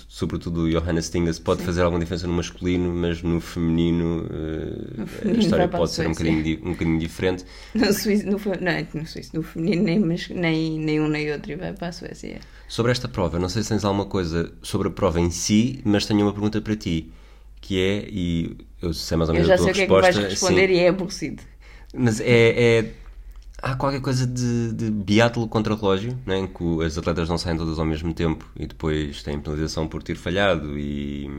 sobretudo 0.08 0.62
o 0.62 0.70
Johannes 0.70 1.06
Stingas, 1.06 1.38
pode 1.38 1.62
fazer 1.62 1.82
alguma 1.82 2.00
diferença 2.00 2.26
no 2.26 2.32
masculino, 2.32 2.92
mas 2.92 3.22
no 3.22 3.40
feminino, 3.40 4.26
eh, 4.30 5.06
feminino 5.06 5.38
a 5.38 5.42
história 5.42 5.68
pode 5.68 5.92
ser 5.92 6.06
um 6.06 6.10
bocadinho, 6.10 6.42
di- 6.42 6.60
um 6.64 6.72
bocadinho 6.72 6.98
diferente. 6.98 7.44
No 7.74 7.92
Suíço, 7.92 8.26
no, 8.26 8.32
não, 8.60 9.00
no 9.00 9.06
Suíço, 9.06 9.30
no 9.36 9.42
feminino, 9.42 9.82
nem, 9.84 9.98
mas- 10.00 10.28
nem, 10.28 10.78
nem 10.78 11.00
um 11.00 11.08
nem 11.08 11.30
outro, 11.32 11.52
e 11.52 11.56
vai 11.56 11.72
para 11.72 11.88
a 11.88 11.92
Suécia. 11.92 12.40
Sobre 12.68 12.90
esta 12.92 13.08
prova, 13.08 13.38
não 13.38 13.48
sei 13.48 13.62
se 13.62 13.68
tens 13.68 13.84
alguma 13.84 14.06
coisa 14.06 14.52
sobre 14.62 14.88
a 14.88 14.90
prova 14.90 15.20
em 15.20 15.30
si, 15.30 15.80
mas 15.84 16.06
tenho 16.06 16.22
uma 16.22 16.32
pergunta 16.32 16.60
para 16.60 16.74
ti, 16.76 17.12
que 17.60 17.80
é, 17.80 18.08
e 18.10 18.56
eu 18.82 18.92
sei 18.92 19.16
mais 19.16 19.30
ou 19.30 19.36
Eu 19.36 19.46
menos 19.46 19.50
a 19.50 19.56
tua 19.56 19.64
sei 19.64 19.72
o 19.72 19.74
que 19.74 19.80
é 19.82 19.86
que 19.86 19.92
resposta, 19.92 20.12
vais 20.20 20.30
responder 20.32 20.68
sim, 20.68 20.74
e 20.74 20.78
é 20.80 20.88
aborrecido. 20.88 21.42
mas 21.94 22.20
é, 22.20 22.78
é- 22.80 22.94
há 23.64 23.74
qualquer 23.76 24.00
coisa 24.00 24.26
de, 24.26 24.72
de 24.72 24.90
biatlo 24.90 25.48
contra 25.48 25.74
relógio, 25.74 26.18
né, 26.26 26.38
em 26.38 26.46
que 26.46 26.82
as 26.84 26.96
atletas 26.98 27.28
não 27.28 27.38
saem 27.38 27.56
todas 27.56 27.78
ao 27.78 27.84
mesmo 27.84 28.12
tempo 28.12 28.46
e 28.56 28.66
depois 28.66 29.22
têm 29.22 29.40
penalização 29.40 29.88
por 29.88 30.02
ter 30.02 30.16
falhado 30.16 30.78
e, 30.78 31.30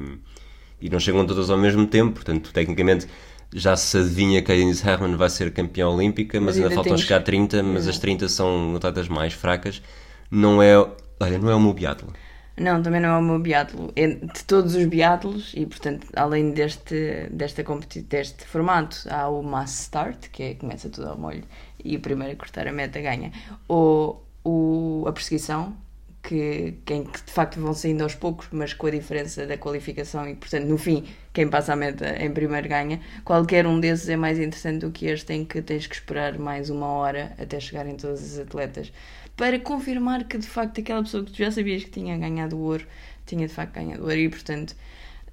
e 0.81 0.89
não 0.89 0.99
chegam 0.99 1.25
todas 1.25 1.49
ao 1.49 1.57
mesmo 1.57 1.85
tempo, 1.87 2.13
portanto, 2.13 2.51
tecnicamente 2.51 3.07
já 3.53 3.75
se 3.77 3.97
adivinha 3.97 4.41
que 4.41 4.51
a 4.51 4.55
Denise 4.55 4.85
Herrmann 4.87 5.15
vai 5.15 5.29
ser 5.29 5.51
campeã 5.53 5.87
olímpica, 5.87 6.39
mas, 6.41 6.47
Mas 6.47 6.55
ainda, 6.57 6.67
ainda 6.67 6.75
faltam 6.75 6.89
temos- 6.95 7.01
chegar 7.01 7.17
a 7.19 7.23
30, 7.23 7.63
mas 7.63 7.87
as 7.87 7.97
30 7.99 8.27
são 8.27 8.75
atletas 8.75 9.07
mais 9.07 9.31
fracas. 9.33 9.81
Não 10.29 10.61
é, 10.61 10.75
olha, 11.19 11.37
não 11.37 11.49
é 11.49 11.55
o 11.55 11.59
meu 11.59 11.71
biatlo. 11.73 12.11
Não, 12.57 12.81
também 12.81 13.01
não 13.01 13.09
é 13.09 13.17
o 13.17 13.21
meu 13.21 13.39
biatlo. 13.39 13.91
É 13.95 14.07
de 14.07 14.43
todos 14.45 14.75
os 14.75 14.85
biatlos, 14.85 15.53
e 15.55 15.65
portanto, 15.65 16.07
além 16.15 16.51
deste, 16.51 17.27
desta 17.29 17.63
deste 18.07 18.45
formato, 18.45 18.97
há 19.09 19.27
o 19.27 19.43
Mass 19.43 19.81
Start, 19.81 20.29
que 20.31 20.43
é, 20.43 20.53
começa 20.55 20.89
tudo 20.89 21.09
ao 21.09 21.17
molho, 21.17 21.43
e 21.83 21.97
o 21.97 21.99
primeiro 21.99 22.33
a 22.33 22.35
cortar 22.35 22.67
a 22.67 22.71
meta 22.71 23.01
ganha. 23.01 23.31
Ou 23.67 24.25
o, 24.43 25.03
a 25.05 25.11
perseguição, 25.11 25.75
que, 26.23 26.75
quem, 26.85 27.03
que 27.03 27.23
de 27.23 27.31
facto 27.31 27.59
vão 27.59 27.73
saindo 27.73 28.03
aos 28.03 28.15
poucos, 28.15 28.47
mas 28.51 28.73
com 28.73 28.87
a 28.87 28.91
diferença 28.91 29.45
da 29.45 29.57
qualificação, 29.57 30.27
e 30.27 30.35
portanto, 30.35 30.65
no 30.65 30.77
fim, 30.77 31.05
quem 31.33 31.49
passa 31.49 31.73
a 31.73 31.75
meta 31.75 32.15
em 32.23 32.31
primeiro 32.31 32.67
ganha. 32.69 33.01
Qualquer 33.23 33.67
um 33.67 33.79
desses 33.79 34.07
é 34.09 34.15
mais 34.15 34.39
interessante 34.39 34.79
do 34.79 34.91
que 34.91 35.07
este, 35.07 35.33
em 35.33 35.45
que 35.45 35.61
tens 35.61 35.87
que 35.87 35.95
esperar 35.95 36.39
mais 36.39 36.69
uma 36.69 36.87
hora 36.87 37.33
até 37.37 37.59
chegarem 37.59 37.95
todas 37.95 38.23
as 38.23 38.39
atletas 38.39 38.91
para 39.35 39.59
confirmar 39.59 40.25
que 40.27 40.37
de 40.37 40.47
facto 40.47 40.79
aquela 40.81 41.03
pessoa 41.03 41.23
que 41.25 41.31
tu 41.31 41.37
já 41.37 41.51
sabias 41.51 41.83
que 41.83 41.91
tinha 41.91 42.17
ganhado 42.17 42.55
o 42.57 42.59
ouro 42.61 42.85
tinha 43.25 43.47
de 43.47 43.53
facto 43.53 43.73
ganhado 43.73 44.01
o 44.03 44.05
ouro 44.05 44.17
e 44.17 44.29
portanto 44.29 44.75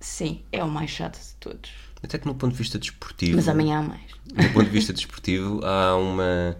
sim, 0.01 0.43
é 0.53 0.63
o 0.65 0.71
mais 0.71 0.91
chato 0.91 1.19
de 1.21 1.35
todos 1.37 1.71
Até 2.03 2.19
que 2.19 2.27
no 2.27 2.35
ponto 2.35 2.53
de 2.53 2.59
vista 2.59 2.79
desportivo. 2.79 3.37
mas 3.37 3.49
amanhã 3.49 3.79
há 3.81 3.83
mais 3.83 4.13
Do 4.27 4.49
ponto 4.51 4.65
de 4.67 4.71
vista 4.71 4.93
desportivo, 4.93 5.65
há 5.65 5.97
uma, 5.97 6.57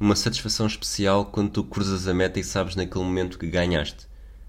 uma 0.00 0.16
satisfação 0.16 0.66
especial 0.66 1.26
quando 1.26 1.50
tu 1.50 1.64
cruzas 1.64 2.06
a 2.08 2.14
meta 2.14 2.38
e 2.40 2.44
sabes 2.44 2.76
naquele 2.76 3.04
momento 3.04 3.38
que 3.38 3.48
ganhaste. 3.48 4.06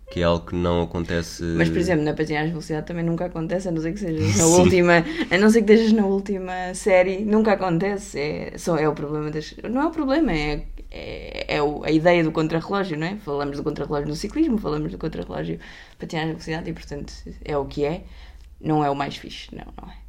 Que 0.09 0.21
é 0.21 0.23
algo 0.23 0.45
que 0.45 0.55
não 0.55 0.83
acontece. 0.83 1.43
mas 1.43 1.69
por 1.69 1.77
exemplo 1.77 2.03
na 2.05 2.13
patinagem 2.13 2.47
de 2.47 2.51
velocidade 2.51 2.87
também 2.87 3.03
nunca 3.03 3.25
acontece 3.25 3.67
a 3.67 3.71
não 3.71 3.81
ser 3.81 3.91
que 3.93 3.99
sejas 3.99 4.37
na 4.37 4.43
Sim. 4.45 4.61
última 4.61 5.05
a 5.29 5.37
não 5.37 5.49
ser 5.49 5.63
que 5.63 5.73
estejas 5.73 5.93
na 5.93 6.05
última 6.05 6.73
série 6.73 7.25
nunca 7.25 7.53
acontece 7.53 8.19
é, 8.19 8.57
só 8.57 8.77
é 8.77 8.87
o 8.87 8.93
problema 8.93 9.29
das 9.29 9.53
não 9.69 9.81
é 9.81 9.87
o 9.87 9.91
problema 9.91 10.31
é 10.31 10.63
é, 10.89 11.55
é 11.55 11.59
a 11.59 11.91
ideia 11.91 12.23
do 12.23 12.31
contrarrelógio, 12.31 12.97
não 12.97 13.07
é? 13.07 13.17
Falamos 13.17 13.57
do 13.57 13.63
contrarrelógio 13.63 14.07
no 14.07 14.15
ciclismo, 14.15 14.57
falamos 14.57 14.91
do 14.91 14.97
contrarrelógio 14.97 15.59
patinagem 15.99 16.29
de 16.29 16.33
velocidade 16.35 16.69
e, 16.69 16.73
portanto, 16.73 17.13
é 17.43 17.57
o 17.57 17.65
que 17.65 17.85
é. 17.85 18.03
Não 18.59 18.83
é 18.83 18.89
o 18.89 18.95
mais 18.95 19.15
fixe, 19.17 19.53
não, 19.53 19.65
não 19.81 19.89
é? 19.89 20.06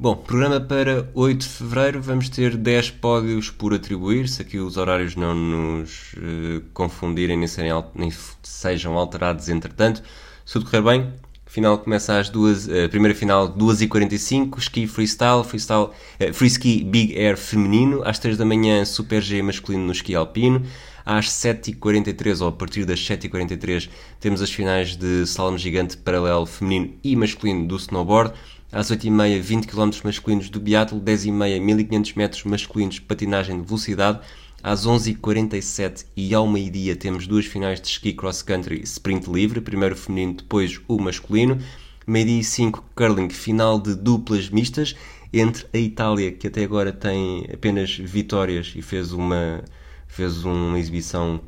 Bom, 0.00 0.14
programa 0.14 0.60
para 0.60 1.10
8 1.12 1.40
de 1.40 1.48
fevereiro. 1.48 2.00
Vamos 2.00 2.28
ter 2.28 2.56
10 2.56 2.92
pódios 2.92 3.50
por 3.50 3.74
atribuir, 3.74 4.28
se 4.28 4.40
aqui 4.40 4.56
os 4.56 4.76
horários 4.76 5.16
não 5.16 5.34
nos 5.34 6.14
eh, 6.16 6.62
confundirem 6.72 7.36
nem, 7.36 7.48
serem 7.48 7.72
nem 7.96 8.08
sejam 8.40 8.96
alterados 8.96 9.48
entretanto. 9.48 10.00
Se 10.46 10.52
tudo 10.52 10.66
correr 10.66 10.82
bem, 10.82 11.12
final 11.46 11.76
começa 11.78 12.16
às 12.16 12.28
duas, 12.30 12.68
a 12.68 12.88
primeira 12.88 13.12
final 13.12 13.48
2h45, 13.48 14.60
ski 14.60 14.86
freestyle, 14.86 15.42
freestyle 15.42 15.88
eh, 16.20 16.32
free 16.32 16.46
ski 16.48 16.84
big 16.84 17.18
air 17.18 17.36
feminino, 17.36 18.00
às 18.04 18.20
3 18.20 18.36
da 18.36 18.44
manhã 18.44 18.84
super 18.84 19.20
G 19.20 19.42
masculino 19.42 19.84
no 19.84 19.92
ski 19.92 20.14
alpino, 20.14 20.64
às 21.04 21.26
7h43 21.26 22.40
ou 22.40 22.48
a 22.48 22.52
partir 22.52 22.84
das 22.84 23.00
7h43 23.00 23.88
temos 24.20 24.40
as 24.42 24.50
finais 24.52 24.94
de 24.94 25.22
slalom 25.22 25.58
gigante 25.58 25.96
paralelo 25.96 26.46
feminino 26.46 26.94
e 27.02 27.16
masculino 27.16 27.66
do 27.66 27.74
snowboard. 27.74 28.32
Às 28.70 28.90
8h30, 28.90 29.40
20 29.40 29.66
km 29.66 29.90
masculinos 30.04 30.50
do 30.50 30.60
biatlo, 30.60 31.00
10h30, 31.00 31.58
1500 31.58 32.14
metros 32.14 32.44
masculinos 32.44 32.98
patinagem 32.98 33.60
de 33.60 33.66
velocidade. 33.66 34.20
Às 34.62 34.86
11h47 34.86 36.04
e 36.14 36.34
ao 36.34 36.46
meio-dia 36.46 36.94
temos 36.94 37.26
duas 37.26 37.46
finais 37.46 37.80
de 37.80 37.88
ski 37.88 38.12
cross-country 38.12 38.82
sprint 38.82 39.30
livre, 39.30 39.62
primeiro 39.62 39.94
o 39.94 39.98
feminino, 39.98 40.34
depois 40.34 40.80
o 40.86 40.98
masculino. 40.98 41.58
Meio-dia 42.06 42.40
e 42.40 42.44
5, 42.44 42.84
curling, 42.94 43.30
final 43.30 43.80
de 43.80 43.94
duplas 43.94 44.50
mistas 44.50 44.94
entre 45.32 45.66
a 45.72 45.78
Itália, 45.78 46.32
que 46.32 46.46
até 46.46 46.62
agora 46.62 46.92
tem 46.92 47.46
apenas 47.52 47.96
vitórias 47.96 48.74
e 48.76 48.82
fez 48.82 49.12
uma, 49.12 49.64
fez 50.06 50.44
uma 50.44 50.78
exibição 50.78 51.40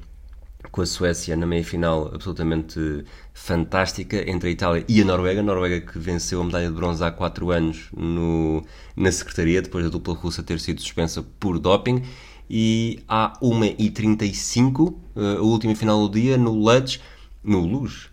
com 0.70 0.82
a 0.82 0.86
Suécia 0.86 1.36
na 1.36 1.46
meia-final 1.46 2.10
absolutamente 2.14 3.04
fantástica 3.32 4.28
entre 4.30 4.48
a 4.48 4.52
Itália 4.52 4.84
e 4.88 5.00
a 5.00 5.04
Noruega. 5.04 5.40
A 5.40 5.42
Noruega 5.42 5.80
que 5.80 5.98
venceu 5.98 6.40
a 6.40 6.44
medalha 6.44 6.68
de 6.68 6.74
bronze 6.74 7.02
há 7.02 7.10
4 7.10 7.50
anos 7.50 7.88
no, 7.96 8.62
na 8.96 9.10
Secretaria, 9.10 9.62
depois 9.62 9.84
da 9.84 9.90
dupla 9.90 10.14
russa 10.14 10.42
ter 10.42 10.60
sido 10.60 10.80
suspensa 10.80 11.22
por 11.38 11.58
doping. 11.58 12.02
E 12.48 13.02
há 13.08 13.32
1h35, 13.42 14.94
eh, 15.16 15.36
a 15.38 15.40
última 15.42 15.74
final 15.74 16.08
do 16.08 16.20
dia, 16.20 16.36
no 16.36 16.52
Lutz, 16.52 17.00
no 17.44 17.60
Luz. 17.60 18.08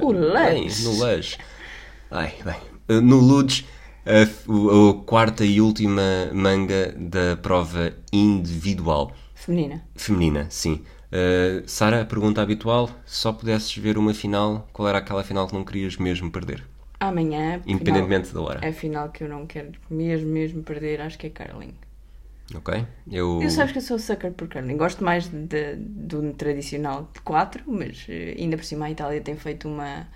O 0.00 0.12
Bem, 0.12 0.62
Lutz. 0.64 0.84
no 0.84 0.90
Luz. 0.92 1.38
Ai, 2.10 2.34
bem. 2.44 2.56
Eh, 2.88 3.00
No 3.00 3.18
Lutz, 3.20 3.64
a, 4.04 4.50
o- 4.50 4.90
a 4.90 4.94
quarta 5.04 5.44
e 5.44 5.60
última 5.60 6.02
manga 6.32 6.92
da 6.98 7.36
prova 7.36 7.92
individual. 8.12 9.12
Feminina. 9.34 9.84
Feminina, 9.94 10.46
sim. 10.50 10.82
Uh, 11.14 11.62
Sara, 11.68 12.02
a 12.02 12.04
pergunta 12.04 12.42
habitual: 12.42 12.88
se 13.06 13.18
só 13.20 13.32
pudesses 13.32 13.74
ver 13.76 13.96
uma 13.96 14.12
final, 14.12 14.68
qual 14.72 14.88
era 14.88 14.98
aquela 14.98 15.22
final 15.22 15.46
que 15.46 15.54
não 15.54 15.64
querias 15.64 15.96
mesmo 15.96 16.30
perder? 16.30 16.64
Amanhã, 16.98 17.62
Independentemente 17.66 18.32
da 18.34 18.40
hora. 18.40 18.68
a 18.68 18.72
final 18.72 19.10
que 19.10 19.22
eu 19.22 19.28
não 19.28 19.46
quero 19.46 19.72
mesmo, 19.90 20.28
mesmo 20.30 20.62
perder, 20.64 21.00
acho 21.00 21.18
que 21.18 21.26
é 21.28 21.30
curling. 21.30 21.74
Ok? 22.54 22.86
Eu. 23.10 23.40
Eu 23.42 23.50
sabes 23.50 23.72
que 23.72 23.78
eu 23.78 23.82
sou 23.82 23.98
sucker 23.98 24.32
por 24.32 24.48
curling. 24.48 24.76
Gosto 24.76 25.04
mais 25.04 25.28
de, 25.28 25.76
do 25.76 26.32
tradicional 26.34 27.08
de 27.12 27.20
4, 27.20 27.62
mas 27.66 28.06
eh, 28.08 28.34
ainda 28.38 28.56
por 28.56 28.64
cima 28.64 28.86
a 28.86 28.90
Itália 28.90 29.20
tem 29.20 29.36
feito 29.36 29.68
uma, 29.68 30.08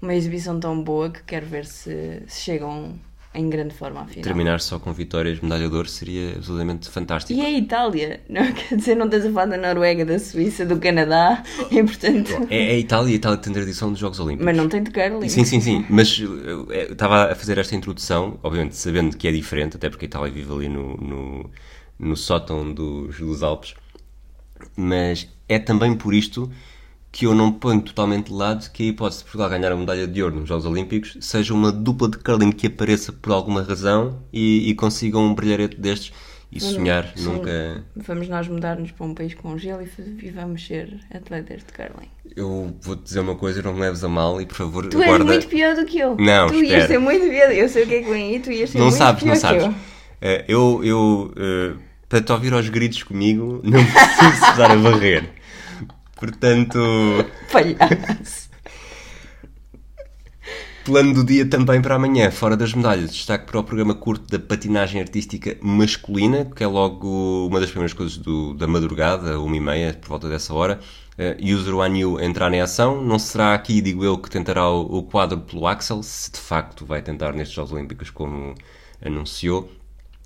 uma 0.00 0.14
exibição 0.14 0.58
tão 0.58 0.82
boa 0.82 1.10
que 1.10 1.22
quero 1.24 1.46
ver 1.46 1.66
se, 1.66 2.22
se 2.26 2.40
chegam 2.40 2.98
em 3.36 3.48
grande 3.50 3.74
forma 3.74 4.00
à 4.00 4.06
final. 4.06 4.24
Terminar 4.24 4.60
só 4.60 4.78
com 4.78 4.92
vitórias, 4.92 5.40
medalha 5.40 5.68
de 5.68 5.74
ouro 5.74 5.88
seria 5.88 6.36
absolutamente 6.36 6.88
fantástico. 6.88 7.38
E 7.38 7.44
a 7.44 7.50
Itália, 7.50 8.20
não, 8.28 8.50
quer 8.52 8.76
dizer, 8.76 8.94
não 8.94 9.06
estás 9.06 9.26
a 9.26 9.30
falar 9.30 9.46
da 9.46 9.56
Noruega, 9.56 10.04
da 10.04 10.18
Suíça, 10.18 10.64
do 10.64 10.78
Canadá, 10.78 11.42
e 11.70 11.82
portanto. 11.82 12.46
É, 12.50 12.70
é 12.70 12.70
a 12.72 12.78
Itália 12.78 13.10
e 13.10 13.12
a 13.12 13.16
Itália 13.16 13.38
tem 13.38 13.52
tradição 13.52 13.90
dos 13.90 13.98
Jogos 13.98 14.18
Olímpicos. 14.18 14.44
Mas 14.44 14.56
não 14.56 14.68
tem 14.68 14.82
de 14.82 14.90
curling. 14.90 15.28
Sim, 15.28 15.44
sim, 15.44 15.60
sim. 15.60 15.84
Mas 15.88 16.18
eu 16.18 16.36
eu 16.70 16.92
estava 16.92 17.32
a 17.32 17.34
fazer 17.34 17.58
esta 17.58 17.74
introdução, 17.74 18.38
obviamente 18.42 18.76
sabendo 18.76 19.16
que 19.16 19.28
é 19.28 19.32
diferente, 19.32 19.76
até 19.76 19.88
porque 19.88 20.06
a 20.06 20.08
Itália 20.08 20.32
vive 20.32 20.52
ali 20.52 20.68
no, 20.68 20.96
no, 20.96 21.50
no 21.98 22.16
sótão 22.16 22.72
dos, 22.72 23.18
dos 23.18 23.42
Alpes. 23.42 23.74
Mas 24.76 25.28
é 25.48 25.58
também 25.58 25.94
por 25.94 26.14
isto 26.14 26.50
que 27.12 27.24
eu 27.26 27.34
não 27.34 27.50
ponho 27.50 27.80
totalmente 27.80 28.26
de 28.26 28.34
lado 28.34 28.70
que 28.70 28.82
a 28.82 28.86
hipótese 28.86 29.18
de 29.20 29.24
Portugal 29.24 29.48
ganhar 29.48 29.72
a 29.72 29.76
medalha 29.76 30.06
de 30.06 30.22
ouro 30.22 30.36
nos 30.40 30.48
Jogos 30.48 30.66
Olímpicos 30.66 31.16
seja 31.20 31.54
uma 31.54 31.72
dupla 31.72 32.10
de 32.10 32.18
curling 32.18 32.52
que 32.52 32.66
apareça 32.66 33.12
por 33.12 33.32
alguma 33.32 33.62
razão 33.62 34.18
e, 34.32 34.68
e 34.68 34.74
consiga 34.74 35.18
um 35.18 35.34
brilharete 35.34 35.80
destes 35.80 36.12
e 36.52 36.60
sonhar 36.60 37.12
nunca. 37.18 37.84
Vamos 37.96 38.28
nós 38.28 38.46
mudar-nos 38.48 38.90
para 38.92 39.06
um 39.06 39.14
país 39.14 39.34
com 39.34 39.56
gelo 39.58 39.82
e, 39.82 40.26
e 40.26 40.30
vamos 40.30 40.64
ser 40.64 41.00
atletas 41.12 41.62
de 41.64 41.72
curling. 41.72 42.08
Eu 42.36 42.76
vou-te 42.82 43.02
dizer 43.02 43.20
uma 43.20 43.34
coisa, 43.34 43.62
não 43.62 43.72
me 43.72 43.80
leves 43.80 44.04
a 44.04 44.08
mal 44.08 44.40
e 44.40 44.46
por 44.46 44.54
favor 44.56 44.86
Tu 44.86 44.98
és 45.00 45.06
guarda. 45.08 45.24
muito 45.24 45.46
pior 45.48 45.74
do 45.74 45.84
que 45.86 45.98
eu. 45.98 46.16
Não, 46.18 46.48
tu 46.48 46.54
ias 46.56 46.64
espera. 46.64 46.86
ser 46.88 46.98
muito 46.98 47.22
pior. 47.28 47.50
Eu 47.50 47.68
sei 47.68 47.84
o 47.84 47.86
que 47.86 47.94
é 47.94 48.02
que 48.02 48.10
vem 48.10 48.34
aí, 48.34 48.40
tu 48.40 48.50
ias 48.52 48.70
ser 48.70 48.78
Não 48.78 48.86
muito 48.86 48.98
sabes, 48.98 49.22
pior 49.22 49.28
não 49.30 49.34
que 49.36 49.40
sabes. 49.40 49.64
eu. 49.64 49.74
Eh, 50.20 50.44
Eu, 50.48 50.84
eu 50.84 51.32
eh, 51.36 51.72
para 52.08 52.20
te 52.20 52.30
ouvir 52.32 52.52
aos 52.52 52.68
gritos 52.68 53.02
comigo, 53.02 53.60
não 53.64 53.80
preciso 53.84 54.50
estar 54.50 54.70
a 54.70 54.76
varrer. 54.76 55.30
Portanto, 56.16 56.78
Palhaço. 57.52 58.48
plano 60.84 61.12
do 61.14 61.24
dia 61.24 61.44
também 61.48 61.82
para 61.82 61.96
amanhã, 61.96 62.30
fora 62.30 62.56
das 62.56 62.72
medalhas. 62.72 63.12
Destaque 63.12 63.46
para 63.46 63.58
o 63.60 63.64
programa 63.64 63.94
curto 63.94 64.26
da 64.30 64.38
patinagem 64.38 65.00
artística 65.00 65.56
masculina, 65.60 66.44
que 66.46 66.62
é 66.64 66.66
logo 66.66 67.48
uma 67.48 67.60
das 67.60 67.68
primeiras 67.70 67.92
coisas 67.92 68.16
do- 68.16 68.54
da 68.54 68.66
madrugada, 68.66 69.38
uma 69.40 69.56
e 69.56 69.60
meia, 69.60 69.94
por 69.94 70.08
volta 70.08 70.28
dessa 70.28 70.54
hora. 70.54 70.80
Eh, 71.18 71.36
User 71.42 71.74
One 71.74 72.04
U 72.04 72.20
entrar 72.20 72.52
em 72.52 72.60
ação. 72.60 73.02
Não 73.02 73.18
será 73.18 73.52
aqui, 73.54 73.80
digo 73.80 74.04
eu, 74.04 74.16
que 74.18 74.30
tentará 74.30 74.68
o, 74.70 74.98
o 74.98 75.02
quadro 75.02 75.40
pelo 75.40 75.66
Axel, 75.66 76.02
se 76.02 76.30
de 76.30 76.38
facto 76.38 76.84
vai 76.86 77.02
tentar 77.02 77.32
nestes 77.32 77.54
Jogos 77.54 77.72
Olímpicos, 77.72 78.10
como 78.10 78.54
anunciou. 79.04 79.70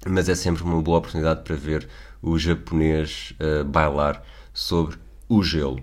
mas 0.07 0.29
é 0.29 0.35
sempre 0.35 0.63
uma 0.63 0.81
boa 0.83 0.99
oportunidade 0.99 1.43
para 1.43 1.57
ver 1.57 1.89
o 2.23 2.39
japonês 2.39 3.33
eh, 3.41 3.63
bailar 3.65 4.23
sobre 4.53 4.97
o 5.31 5.43
gelo. 5.43 5.81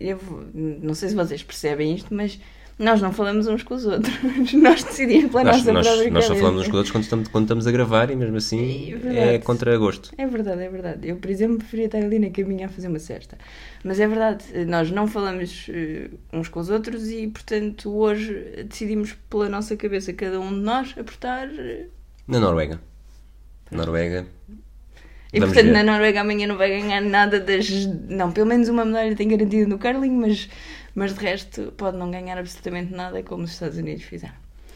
Eu 0.00 0.18
não 0.54 0.94
sei 0.94 1.10
se 1.10 1.14
vocês 1.14 1.42
percebem 1.42 1.94
isto, 1.94 2.14
mas 2.14 2.38
nós 2.78 3.02
não 3.02 3.12
falamos 3.12 3.46
uns 3.48 3.62
com 3.64 3.74
os 3.74 3.84
outros. 3.84 4.14
Nós 4.54 4.84
decidimos 4.84 5.30
pela 5.32 5.44
nós, 5.44 5.56
nossa 5.58 5.72
nós- 5.72 5.86
própria 5.88 6.10
nós 6.12 6.24
só 6.26 6.34
falamos 6.36 6.60
uns 6.62 6.66
com 6.66 6.70
os 6.72 6.76
outros 6.76 6.90
quando 6.92 7.02
estamos, 7.04 7.28
quando 7.28 7.44
estamos 7.44 7.66
a 7.66 7.72
gravar 7.72 8.10
e 8.10 8.14
mesmo 8.16 8.36
assim 8.36 8.94
É 9.04 9.34
é 9.34 9.38
contra 9.38 9.76
gosto. 9.76 10.10
É 10.16 10.26
verdade, 10.26 10.62
é 10.62 10.68
verdade. 10.68 11.08
Eu, 11.08 11.16
por 11.16 11.28
exemplo, 11.30 11.58
preferia 11.58 11.86
estar 11.86 11.98
ali 11.98 12.18
na 12.18 12.30
caminha 12.30 12.66
a 12.66 12.68
fazer 12.68 12.86
uma 12.88 12.98
cesta. 13.00 13.36
Mas 13.82 13.98
é 13.98 14.06
verdade, 14.06 14.44
nós 14.66 14.90
não 14.92 15.06
falamos 15.08 15.66
eh, 15.68 16.08
uns 16.32 16.48
com 16.48 16.60
os 16.60 16.70
outros 16.70 17.08
e, 17.10 17.26
portanto, 17.26 17.90
hoje 17.94 18.64
decidimos 18.68 19.12
pela 19.28 19.48
nossa 19.48 19.76
cabeça, 19.76 20.12
cada 20.12 20.38
um 20.40 20.50
de 20.50 20.60
nós, 20.60 20.94
apertar. 20.96 21.48
eh, 21.48 21.86
Na 22.28 22.38
Noruega. 22.38 22.80
Noruega. 23.70 24.26
E, 25.32 25.40
Vamos 25.40 25.54
portanto, 25.54 25.74
ver. 25.74 25.84
na 25.84 25.92
Noruega 25.92 26.22
amanhã 26.22 26.46
não 26.46 26.56
vai 26.56 26.70
ganhar 26.70 27.02
nada 27.02 27.38
das. 27.38 27.68
Não, 28.08 28.32
pelo 28.32 28.46
menos 28.46 28.68
uma 28.70 28.82
medalha 28.84 29.14
tem 29.14 29.28
garantido 29.28 29.68
no 29.68 29.78
curling, 29.78 30.10
mas, 30.16 30.48
mas 30.98 31.14
de 31.14 31.20
resto 31.20 31.72
pode 31.76 31.96
não 31.96 32.10
ganhar 32.10 32.36
absolutamente 32.36 32.92
nada, 32.92 33.22
como 33.22 33.44
os 33.44 33.52
Estados 33.52 33.78
Unidos 33.78 34.02
fizeram. 34.02 34.34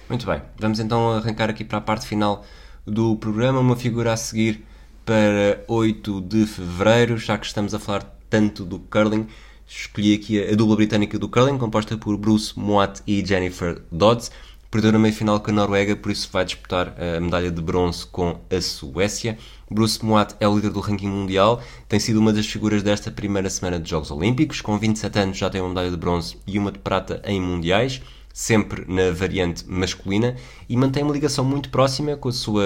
Muito 0.08 0.24
bem, 0.24 0.40
vamos 0.56 0.78
então 0.78 1.10
arrancar 1.10 1.50
aqui 1.50 1.64
para 1.64 1.78
a 1.78 1.80
parte 1.80 2.06
final 2.06 2.44
do 2.86 3.16
programa, 3.16 3.58
uma 3.58 3.74
figura 3.74 4.12
a 4.12 4.16
seguir 4.16 4.64
para 5.04 5.64
8 5.66 6.20
de 6.20 6.46
fevereiro, 6.46 7.16
já 7.16 7.36
que 7.36 7.44
estamos 7.44 7.74
a 7.74 7.78
falar 7.80 8.04
tanto 8.30 8.64
do 8.64 8.78
curling. 8.78 9.26
Escolhi 9.66 10.14
aqui 10.14 10.40
a 10.40 10.54
dupla 10.54 10.76
britânica 10.76 11.18
do 11.18 11.28
curling, 11.28 11.58
composta 11.58 11.98
por 11.98 12.16
Bruce 12.16 12.56
Moat 12.56 13.02
e 13.04 13.24
Jennifer 13.26 13.82
Dodds. 13.90 14.30
Perdeu 14.72 14.90
na 14.90 14.98
meia-final 14.98 15.38
com 15.38 15.50
a 15.50 15.52
Noruega, 15.52 15.94
por 15.94 16.10
isso 16.10 16.30
vai 16.32 16.46
disputar 16.46 16.94
a 16.98 17.20
medalha 17.20 17.50
de 17.50 17.60
bronze 17.60 18.06
com 18.06 18.40
a 18.50 18.58
Suécia. 18.58 19.36
Bruce 19.70 20.02
Moat 20.02 20.34
é 20.40 20.48
o 20.48 20.56
líder 20.56 20.70
do 20.70 20.80
ranking 20.80 21.08
mundial, 21.08 21.60
tem 21.86 22.00
sido 22.00 22.18
uma 22.18 22.32
das 22.32 22.46
figuras 22.46 22.82
desta 22.82 23.10
primeira 23.10 23.50
semana 23.50 23.78
de 23.78 23.90
Jogos 23.90 24.10
Olímpicos. 24.10 24.62
Com 24.62 24.78
27 24.78 25.18
anos 25.18 25.36
já 25.36 25.50
tem 25.50 25.60
uma 25.60 25.68
medalha 25.68 25.90
de 25.90 25.96
bronze 25.98 26.38
e 26.46 26.58
uma 26.58 26.72
de 26.72 26.78
prata 26.78 27.20
em 27.26 27.38
mundiais 27.38 28.00
sempre 28.32 28.90
na 28.90 29.10
variante 29.10 29.62
masculina 29.68 30.36
e 30.66 30.74
mantém 30.74 31.02
uma 31.02 31.12
ligação 31.12 31.44
muito 31.44 31.68
próxima 31.68 32.16
com, 32.16 32.30
a 32.30 32.32
sua, 32.32 32.64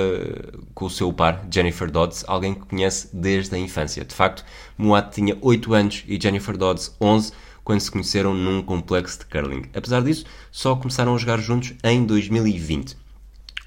com 0.73 0.85
o 0.85 0.91
seu 0.91 1.13
par, 1.13 1.45
Jennifer 1.51 1.91
Dodds, 1.91 2.25
alguém 2.29 2.55
que 2.55 2.61
conhece 2.61 3.09
desde 3.13 3.53
a 3.57 3.59
infância. 3.59 4.05
De 4.05 4.15
facto, 4.15 4.45
Moat 4.79 5.13
tinha 5.13 5.37
8 5.41 5.75
anos 5.75 6.05
e 6.07 6.21
Jennifer 6.21 6.57
Dodds 6.57 6.95
11 7.01 7.33
quando 7.67 7.81
se 7.81 7.91
conheceram 7.91 8.33
num 8.33 8.63
complexo 8.63 9.19
de 9.19 9.27
curling. 9.27 9.65
Apesar 9.75 10.01
disso, 10.01 10.25
só 10.53 10.77
começaram 10.77 11.17
a 11.17 11.19
jogar 11.19 11.41
juntos 11.41 11.75
em 11.83 12.07
2020. 12.07 12.97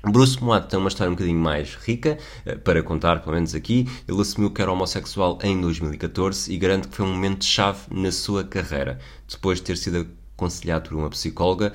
Bruce 0.05 0.41
Moat 0.41 0.69
tem 0.69 0.79
uma 0.79 0.87
história 0.87 1.11
um 1.11 1.15
bocadinho 1.15 1.37
mais 1.37 1.75
rica, 1.75 2.17
eh, 2.45 2.55
para 2.55 2.81
contar, 2.81 3.19
pelo 3.19 3.35
menos 3.35 3.53
aqui. 3.53 3.89
Ele 4.07 4.21
assumiu 4.21 4.51
que 4.51 4.61
era 4.61 4.71
homossexual 4.71 5.37
em 5.43 5.59
2014 5.59 6.49
e 6.49 6.57
garante 6.57 6.87
que 6.87 6.95
foi 6.95 7.05
um 7.05 7.11
momento-chave 7.11 7.79
na 7.91 8.09
sua 8.09 8.45
carreira. 8.45 8.99
Depois 9.29 9.57
de 9.57 9.65
ter 9.65 9.75
sido 9.75 10.07
aconselhado 10.33 10.87
por 10.87 10.97
uma 10.97 11.09
psicóloga, 11.09 11.73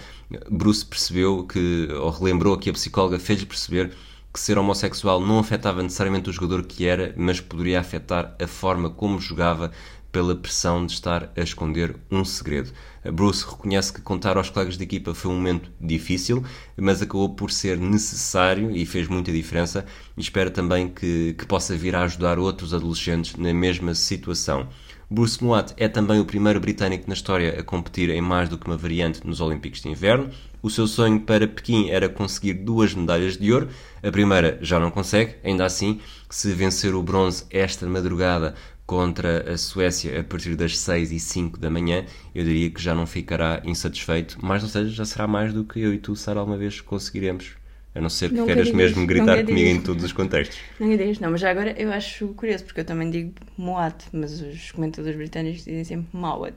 Bruce 0.51 0.83
percebeu 0.83 1.47
que, 1.47 1.89
ou 1.93 2.09
relembrou 2.09 2.57
que 2.57 2.71
a 2.71 2.73
psicóloga 2.73 3.19
fez-lhe 3.19 3.45
perceber 3.45 3.93
que 4.33 4.41
ser 4.41 4.57
homossexual 4.57 5.21
não 5.21 5.39
afetava 5.39 5.83
necessariamente 5.83 6.31
o 6.31 6.33
jogador 6.33 6.65
que 6.65 6.87
era, 6.87 7.15
mas 7.19 7.39
poderia 7.39 7.79
afetar 7.79 8.35
a 8.41 8.47
forma 8.47 8.89
como 8.89 9.21
jogava 9.21 9.71
pela 10.15 10.37
pressão 10.37 10.87
de 10.87 10.93
estar 10.93 11.33
a 11.37 11.41
esconder 11.41 11.97
um 12.09 12.25
segredo. 12.25 12.71
Bruce 13.13 13.45
reconhece 13.45 13.93
que 13.93 14.01
contar 14.01 14.37
aos 14.37 14.49
colegas 14.49 14.79
de 14.79 14.85
equipa 14.85 15.13
foi 15.13 15.29
um 15.29 15.35
momento 15.35 15.73
difícil, 15.81 16.45
mas 16.77 17.03
acabou 17.03 17.31
por 17.31 17.51
ser 17.51 17.77
necessário 17.77 18.71
e 18.71 18.87
fez 18.87 19.09
muita 19.09 19.33
diferença 19.33 19.85
e 20.17 20.21
espera 20.21 20.53
também 20.53 20.87
que, 20.87 21.35
que 21.37 21.45
possa 21.45 21.77
vir 21.77 21.97
a 21.97 22.05
ajudar 22.05 22.39
outros 22.39 22.73
adolescentes 22.73 23.35
na 23.35 23.53
mesma 23.53 23.93
situação. 23.93 24.69
Bruce 25.11 25.43
Moat 25.43 25.75
é 25.77 25.89
também 25.89 26.21
o 26.21 26.25
primeiro 26.25 26.61
britânico 26.61 27.05
na 27.09 27.15
história 27.15 27.59
a 27.59 27.63
competir 27.63 28.09
em 28.09 28.21
mais 28.21 28.49
do 28.49 28.57
que 28.57 28.67
uma 28.67 28.77
variante 28.77 29.27
nos 29.27 29.41
Olímpicos 29.41 29.83
de 29.83 29.89
Inverno. 29.89 30.31
O 30.63 30.71
seu 30.71 30.87
sonho 30.87 31.21
para 31.21 31.47
Pequim 31.47 31.91
era 31.91 32.09
conseguir 32.09 32.55
duas 32.55 32.95
medalhas 32.95 33.37
de 33.37 33.53
ouro. 33.53 33.69
A 34.03 34.11
primeira 34.11 34.59
já 34.63 34.81
não 34.81 34.91
consegue, 34.91 35.35
ainda 35.45 35.65
assim, 35.65 36.01
se 36.31 36.53
vencer 36.53 36.95
o 36.95 37.03
bronze 37.03 37.45
esta 37.51 37.87
madrugada 37.87 38.55
contra 38.87 39.53
a 39.53 39.57
Suécia 39.57 40.21
a 40.21 40.25
partir 40.25 40.55
das 40.57 40.79
6 40.79 41.13
e 41.13 41.21
5 41.21 41.59
da 41.59 41.71
manhã, 41.71 42.05
eu 42.35 42.45
diria 42.45 42.71
que 42.71 42.83
já 42.83 42.95
não 42.95 43.07
ficará 43.07 43.63
insatisfeito, 43.65 44.39
mas 44.43 44.63
não 44.63 44.69
seja, 44.69 44.91
já 44.91 45.05
será 45.05 45.27
mais 45.27 45.53
do 45.53 45.65
que 45.65 45.81
eu 45.81 45.95
e 45.95 45.99
tu, 45.99 46.15
Sara, 46.15 46.41
alguma 46.41 46.59
vez 46.59 46.81
conseguiremos 46.81 47.57
a 47.95 48.01
não 48.01 48.09
ser 48.09 48.31
que 48.31 48.35
não 48.35 48.47
queiras 48.47 48.73
mesmo 48.73 49.07
gritar 49.07 49.45
comigo 49.45 49.69
em 49.69 49.81
todos 49.81 50.03
os 50.03 50.13
contextos. 50.13 50.59
Não 50.81 50.89
digas, 50.89 51.21
não, 51.21 51.31
mas 51.31 51.41
já 51.41 51.51
agora 51.51 51.81
eu 51.81 51.93
acho 51.93 52.29
curioso, 52.29 52.65
porque 52.65 52.81
eu 52.81 52.85
também 52.85 53.09
digo 53.09 53.33
Moat, 53.57 54.07
mas 54.13 54.41
os 54.41 54.73
comentadores 54.73 55.17
britânicos 55.17 55.65
dizem 55.65 55.85
sempre 55.85 56.09
Mawat. 56.13 56.57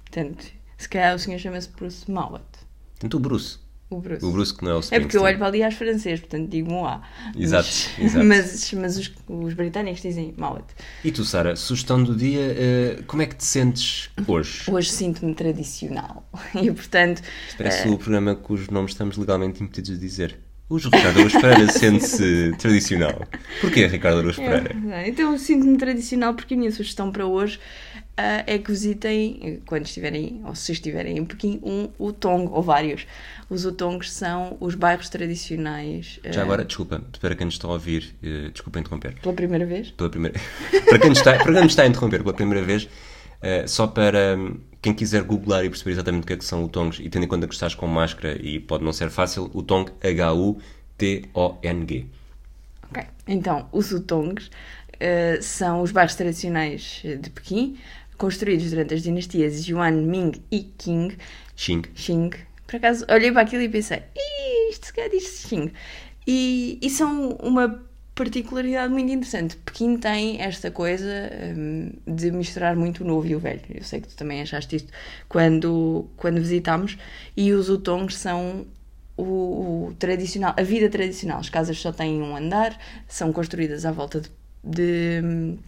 Portanto, 0.00 0.46
se 0.78 0.88
calhar 0.88 1.14
o 1.14 1.18
senhor 1.18 1.38
chama-se 1.38 1.68
Bruce 1.68 2.10
Mawat. 2.10 2.42
Portanto, 2.92 3.14
o 3.14 3.20
Bruce. 3.20 3.58
O 3.90 4.00
Bruce. 4.00 4.24
O 4.24 4.30
Bruce 4.30 4.54
que 4.54 4.62
não 4.62 4.72
é 4.72 4.74
o 4.76 4.80
É 4.90 5.00
porque 5.00 5.16
eu 5.16 5.22
olho 5.22 5.38
para 5.38 5.46
ali 5.46 5.62
às 5.62 5.72
francês, 5.72 6.20
portanto 6.20 6.48
digo 6.50 6.70
Moá. 6.70 7.00
Exato, 7.36 7.68
mas, 7.98 8.04
exato. 8.04 8.24
Mas, 8.28 8.72
mas 8.74 8.98
os, 8.98 9.12
os, 9.26 9.54
britânicos 9.54 10.02
dizem 10.02 10.34
Mawat. 10.36 10.66
E 11.02 11.10
tu, 11.10 11.24
Sara, 11.24 11.56
sugestão 11.56 12.02
do 12.02 12.14
dia, 12.14 12.40
uh, 13.00 13.02
como 13.04 13.22
é 13.22 13.26
que 13.26 13.36
te 13.36 13.44
sentes 13.44 14.10
hoje? 14.26 14.70
Hoje 14.70 14.90
sinto-me 14.90 15.34
tradicional. 15.34 16.28
E 16.54 16.70
portanto. 16.70 17.22
Parece 17.56 17.88
uh... 17.88 17.92
o 17.92 17.98
programa 17.98 18.34
cujos 18.34 18.68
nomes 18.68 18.92
estamos 18.92 19.16
legalmente 19.16 19.62
impedidos 19.62 19.90
de 19.90 19.98
dizer. 19.98 20.38
O 20.70 20.76
Ricardo 20.76 21.20
Aruz 21.20 21.32
Pereira 21.32 21.66
sente-se 21.72 22.52
tradicional. 22.58 23.26
Porquê 23.62 23.86
Ricardo 23.86 24.18
Aruz 24.18 24.36
Pereira? 24.36 24.76
É, 24.92 25.08
então 25.08 25.36
sinto-me 25.38 25.78
tradicional 25.78 26.34
porque 26.34 26.52
a 26.52 26.56
minha 26.58 26.70
sugestão 26.70 27.10
para 27.10 27.24
hoje 27.24 27.58
uh, 28.18 28.42
é 28.46 28.58
que 28.58 28.70
visitem, 28.70 29.62
quando 29.64 29.86
estiverem, 29.86 30.42
ou 30.44 30.54
se 30.54 30.72
estiverem 30.72 31.16
em 31.18 31.24
Pequim, 31.24 31.60
um 31.62 31.88
Utong, 31.98 32.50
ou 32.52 32.62
vários. 32.62 33.06
Os 33.48 33.64
Utongs 33.64 34.10
são 34.10 34.58
os 34.60 34.74
bairros 34.74 35.08
tradicionais. 35.08 36.20
Uh, 36.24 36.32
Já 36.32 36.42
agora, 36.42 36.64
desculpa, 36.64 37.00
para 37.20 37.36
quem 37.36 37.46
nos 37.46 37.54
está 37.54 37.68
a 37.68 37.72
ouvir, 37.72 38.14
uh, 38.22 38.50
desculpa 38.50 38.80
interromper. 38.80 39.14
Pela 39.22 39.34
primeira 39.34 39.64
vez? 39.64 39.92
Pela 39.92 40.10
primeira... 40.10 40.38
para, 40.84 40.98
quem 40.98 41.10
nos 41.10 41.18
está, 41.18 41.36
para 41.36 41.52
quem 41.52 41.62
nos 41.62 41.72
está 41.72 41.84
a 41.84 41.86
interromper 41.86 42.22
pela 42.22 42.34
primeira 42.34 42.64
vez, 42.64 42.88
só 43.68 43.86
para 43.86 44.36
um, 44.36 44.58
quem 44.82 44.92
quiser 44.92 45.22
googlar 45.22 45.64
e 45.64 45.70
perceber 45.70 45.92
exatamente 45.92 46.24
o 46.24 46.26
que 46.26 46.32
é 46.32 46.36
que 46.36 46.44
são 46.44 46.64
utongs 46.64 46.98
e 46.98 47.08
tendo 47.08 47.24
em 47.24 47.28
conta 47.28 47.46
que 47.46 47.54
estás 47.54 47.72
com 47.72 47.86
máscara 47.86 48.36
e 48.42 48.58
pode 48.58 48.82
não 48.82 48.92
ser 48.92 49.10
fácil, 49.10 49.48
utong, 49.54 49.88
H-U-T-O-N-G. 50.02 52.06
Ok, 52.90 53.04
então 53.28 53.68
os 53.70 53.92
utongs 53.92 54.46
uh, 54.46 55.40
são 55.40 55.82
os 55.82 55.92
bairros 55.92 56.16
tradicionais 56.16 57.00
de 57.04 57.30
Pequim, 57.30 57.78
construídos 58.18 58.70
durante 58.70 58.94
as 58.94 59.02
dinastias 59.02 59.66
Yuan, 59.66 60.02
Ming 60.02 60.32
e 60.50 60.64
Qing. 60.76 61.16
Xing. 61.56 61.82
Xing. 61.94 62.30
Por 62.66 62.76
acaso, 62.76 63.06
olhei 63.08 63.32
para 63.32 63.42
aquilo 63.42 63.62
e 63.62 63.68
pensei, 63.68 64.02
isto 64.70 64.86
se 64.86 64.92
calhar 64.92 65.10
diz 65.10 65.46
Xing. 65.48 65.72
E, 66.26 66.78
e 66.82 66.90
são 66.90 67.30
uma 67.42 67.82
particularidade 68.14 68.92
muito 68.92 69.12
interessante. 69.12 69.56
Pequim 69.56 69.96
tem 69.96 70.42
esta 70.42 70.70
coisa 70.70 71.30
um, 71.56 71.92
de 72.06 72.32
misturar 72.32 72.74
muito 72.74 73.04
o 73.04 73.06
novo 73.06 73.26
e 73.28 73.36
o 73.36 73.38
velho. 73.38 73.62
Eu 73.70 73.84
sei 73.84 74.00
que 74.00 74.08
tu 74.08 74.16
também 74.16 74.42
achaste 74.42 74.76
isto 74.76 74.92
quando, 75.28 76.06
quando 76.16 76.38
visitámos. 76.40 76.98
E 77.36 77.52
os 77.52 77.70
utongs 77.70 78.16
são 78.16 78.66
o, 79.16 79.22
o, 79.22 79.94
tradicional, 79.98 80.52
a 80.56 80.62
vida 80.62 80.90
tradicional. 80.90 81.38
As 81.38 81.48
casas 81.48 81.78
só 81.78 81.92
têm 81.92 82.20
um 82.20 82.36
andar, 82.36 82.76
são 83.06 83.32
construídas 83.32 83.86
à 83.86 83.92
volta 83.92 84.20
de, 84.20 84.30
de 84.64 85.20
hum, 85.24 85.58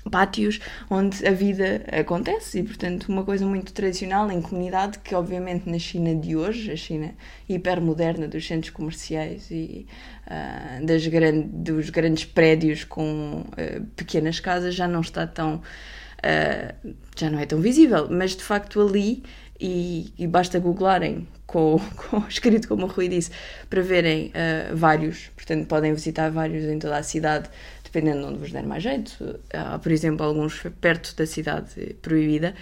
pátios 0.00 0.60
onde 0.90 1.26
a 1.26 1.30
vida 1.30 1.84
acontece 1.92 2.60
e, 2.60 2.62
portanto, 2.62 3.08
uma 3.08 3.24
coisa 3.24 3.46
muito 3.46 3.72
tradicional 3.72 4.30
em 4.30 4.40
comunidade 4.40 4.98
que, 5.00 5.14
obviamente, 5.14 5.68
na 5.68 5.78
China 5.78 6.14
de 6.14 6.36
hoje, 6.36 6.70
a 6.70 6.76
China 6.76 7.14
hipermoderna 7.48 8.28
dos 8.28 8.46
centros 8.46 8.70
comerciais 8.70 9.50
e 9.50 9.86
uh, 10.26 10.84
das 10.84 11.06
gran 11.06 11.40
dos 11.40 11.90
grandes 11.90 12.24
prédios 12.24 12.84
com 12.84 13.44
uh, 13.46 13.84
pequenas 13.96 14.40
casas, 14.40 14.74
já 14.74 14.88
não 14.88 15.00
está 15.00 15.26
tão. 15.26 15.60
Uh, 16.18 16.94
já 17.16 17.30
não 17.30 17.38
é 17.38 17.46
tão 17.46 17.60
visível, 17.60 18.08
mas 18.10 18.34
de 18.34 18.42
facto 18.42 18.80
ali, 18.80 19.22
e, 19.60 20.12
e 20.18 20.26
basta 20.26 20.58
googlarem 20.58 21.28
com, 21.46 21.80
com, 21.96 22.18
escrito 22.28 22.66
como 22.66 22.86
o 22.86 22.88
Rui 22.88 23.08
disse, 23.08 23.30
para 23.70 23.82
verem 23.82 24.32
vários, 24.74 25.28
portanto 25.28 25.66
podem 25.66 25.92
visitar 25.94 26.30
vários 26.30 26.64
em 26.64 26.78
toda 26.78 26.96
a 26.96 27.02
cidade 27.02 27.48
dependendo 27.90 28.20
de 28.20 28.26
onde 28.26 28.38
vos 28.38 28.52
der 28.52 28.64
mais 28.64 28.82
jeito. 28.82 29.40
Há, 29.52 29.78
por 29.78 29.90
exemplo, 29.90 30.24
alguns 30.24 30.62
perto 30.80 31.14
da 31.16 31.26
cidade 31.26 31.96
proibida 32.00 32.54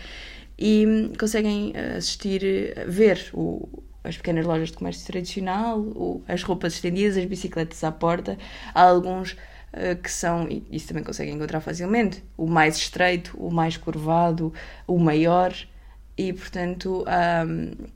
e 0.58 0.86
hum, 0.86 1.12
conseguem 1.18 1.72
eh, 1.74 1.96
assistir, 1.96 2.42
eh, 2.44 2.84
ver 2.86 3.30
o, 3.32 3.68
as 4.02 4.16
pequenas 4.16 4.46
lojas 4.46 4.70
de 4.70 4.76
comércio 4.76 5.06
tradicional, 5.06 5.78
o, 5.80 6.22
as 6.26 6.42
roupas 6.42 6.74
estendidas, 6.74 7.16
as 7.16 7.24
bicicletas 7.24 7.82
à 7.84 7.92
porta. 7.92 8.38
Há 8.74 8.82
alguns 8.82 9.32
uh, 9.32 9.96
que 10.02 10.10
são, 10.10 10.48
e 10.48 10.64
isso 10.70 10.88
também 10.88 11.02
conseguem 11.02 11.34
encontrar 11.34 11.60
facilmente, 11.60 12.22
o 12.36 12.46
mais 12.46 12.76
estreito, 12.76 13.36
o 13.36 13.50
mais 13.50 13.76
curvado, 13.76 14.52
o 14.86 14.98
maior. 14.98 15.54
E, 16.18 16.32
portanto, 16.32 17.04
um, 17.46 17.86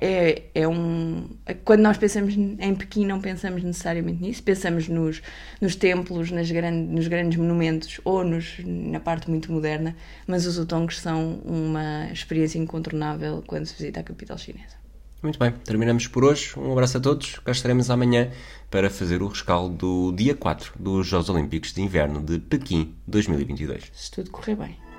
é, 0.00 0.44
é 0.54 0.66
um. 0.66 1.28
Quando 1.64 1.80
nós 1.80 1.98
pensamos 1.98 2.34
em 2.34 2.74
Pequim, 2.74 3.04
não 3.04 3.20
pensamos 3.20 3.62
necessariamente 3.62 4.22
nisso, 4.22 4.42
pensamos 4.42 4.88
nos, 4.88 5.20
nos 5.60 5.76
templos, 5.76 6.30
nas 6.30 6.50
grande, 6.50 6.92
nos 6.92 7.06
grandes 7.06 7.38
monumentos 7.38 8.00
ou 8.04 8.24
nos, 8.24 8.56
na 8.64 8.98
parte 8.98 9.28
muito 9.28 9.52
moderna, 9.52 9.94
mas 10.26 10.46
os 10.46 10.58
utongs 10.58 10.98
são 10.98 11.40
uma 11.44 12.10
experiência 12.10 12.58
incontornável 12.58 13.44
quando 13.46 13.66
se 13.66 13.74
visita 13.74 14.00
a 14.00 14.02
capital 14.02 14.38
chinesa. 14.38 14.80
Muito 15.22 15.38
bem, 15.38 15.52
terminamos 15.52 16.06
por 16.06 16.24
hoje. 16.24 16.58
Um 16.58 16.72
abraço 16.72 16.96
a 16.96 17.00
todos. 17.00 17.38
Cá 17.40 17.52
estaremos 17.52 17.90
amanhã 17.90 18.30
para 18.70 18.88
fazer 18.88 19.20
o 19.22 19.28
rescaldo 19.28 19.74
do 19.74 20.16
dia 20.16 20.34
4 20.34 20.72
dos 20.78 21.06
Jogos 21.06 21.28
Olímpicos 21.28 21.74
de 21.74 21.82
Inverno 21.82 22.22
de 22.22 22.38
Pequim 22.38 22.94
2022. 23.06 23.90
Se 23.92 24.10
tudo 24.10 24.30
correr 24.30 24.56
bem. 24.56 24.89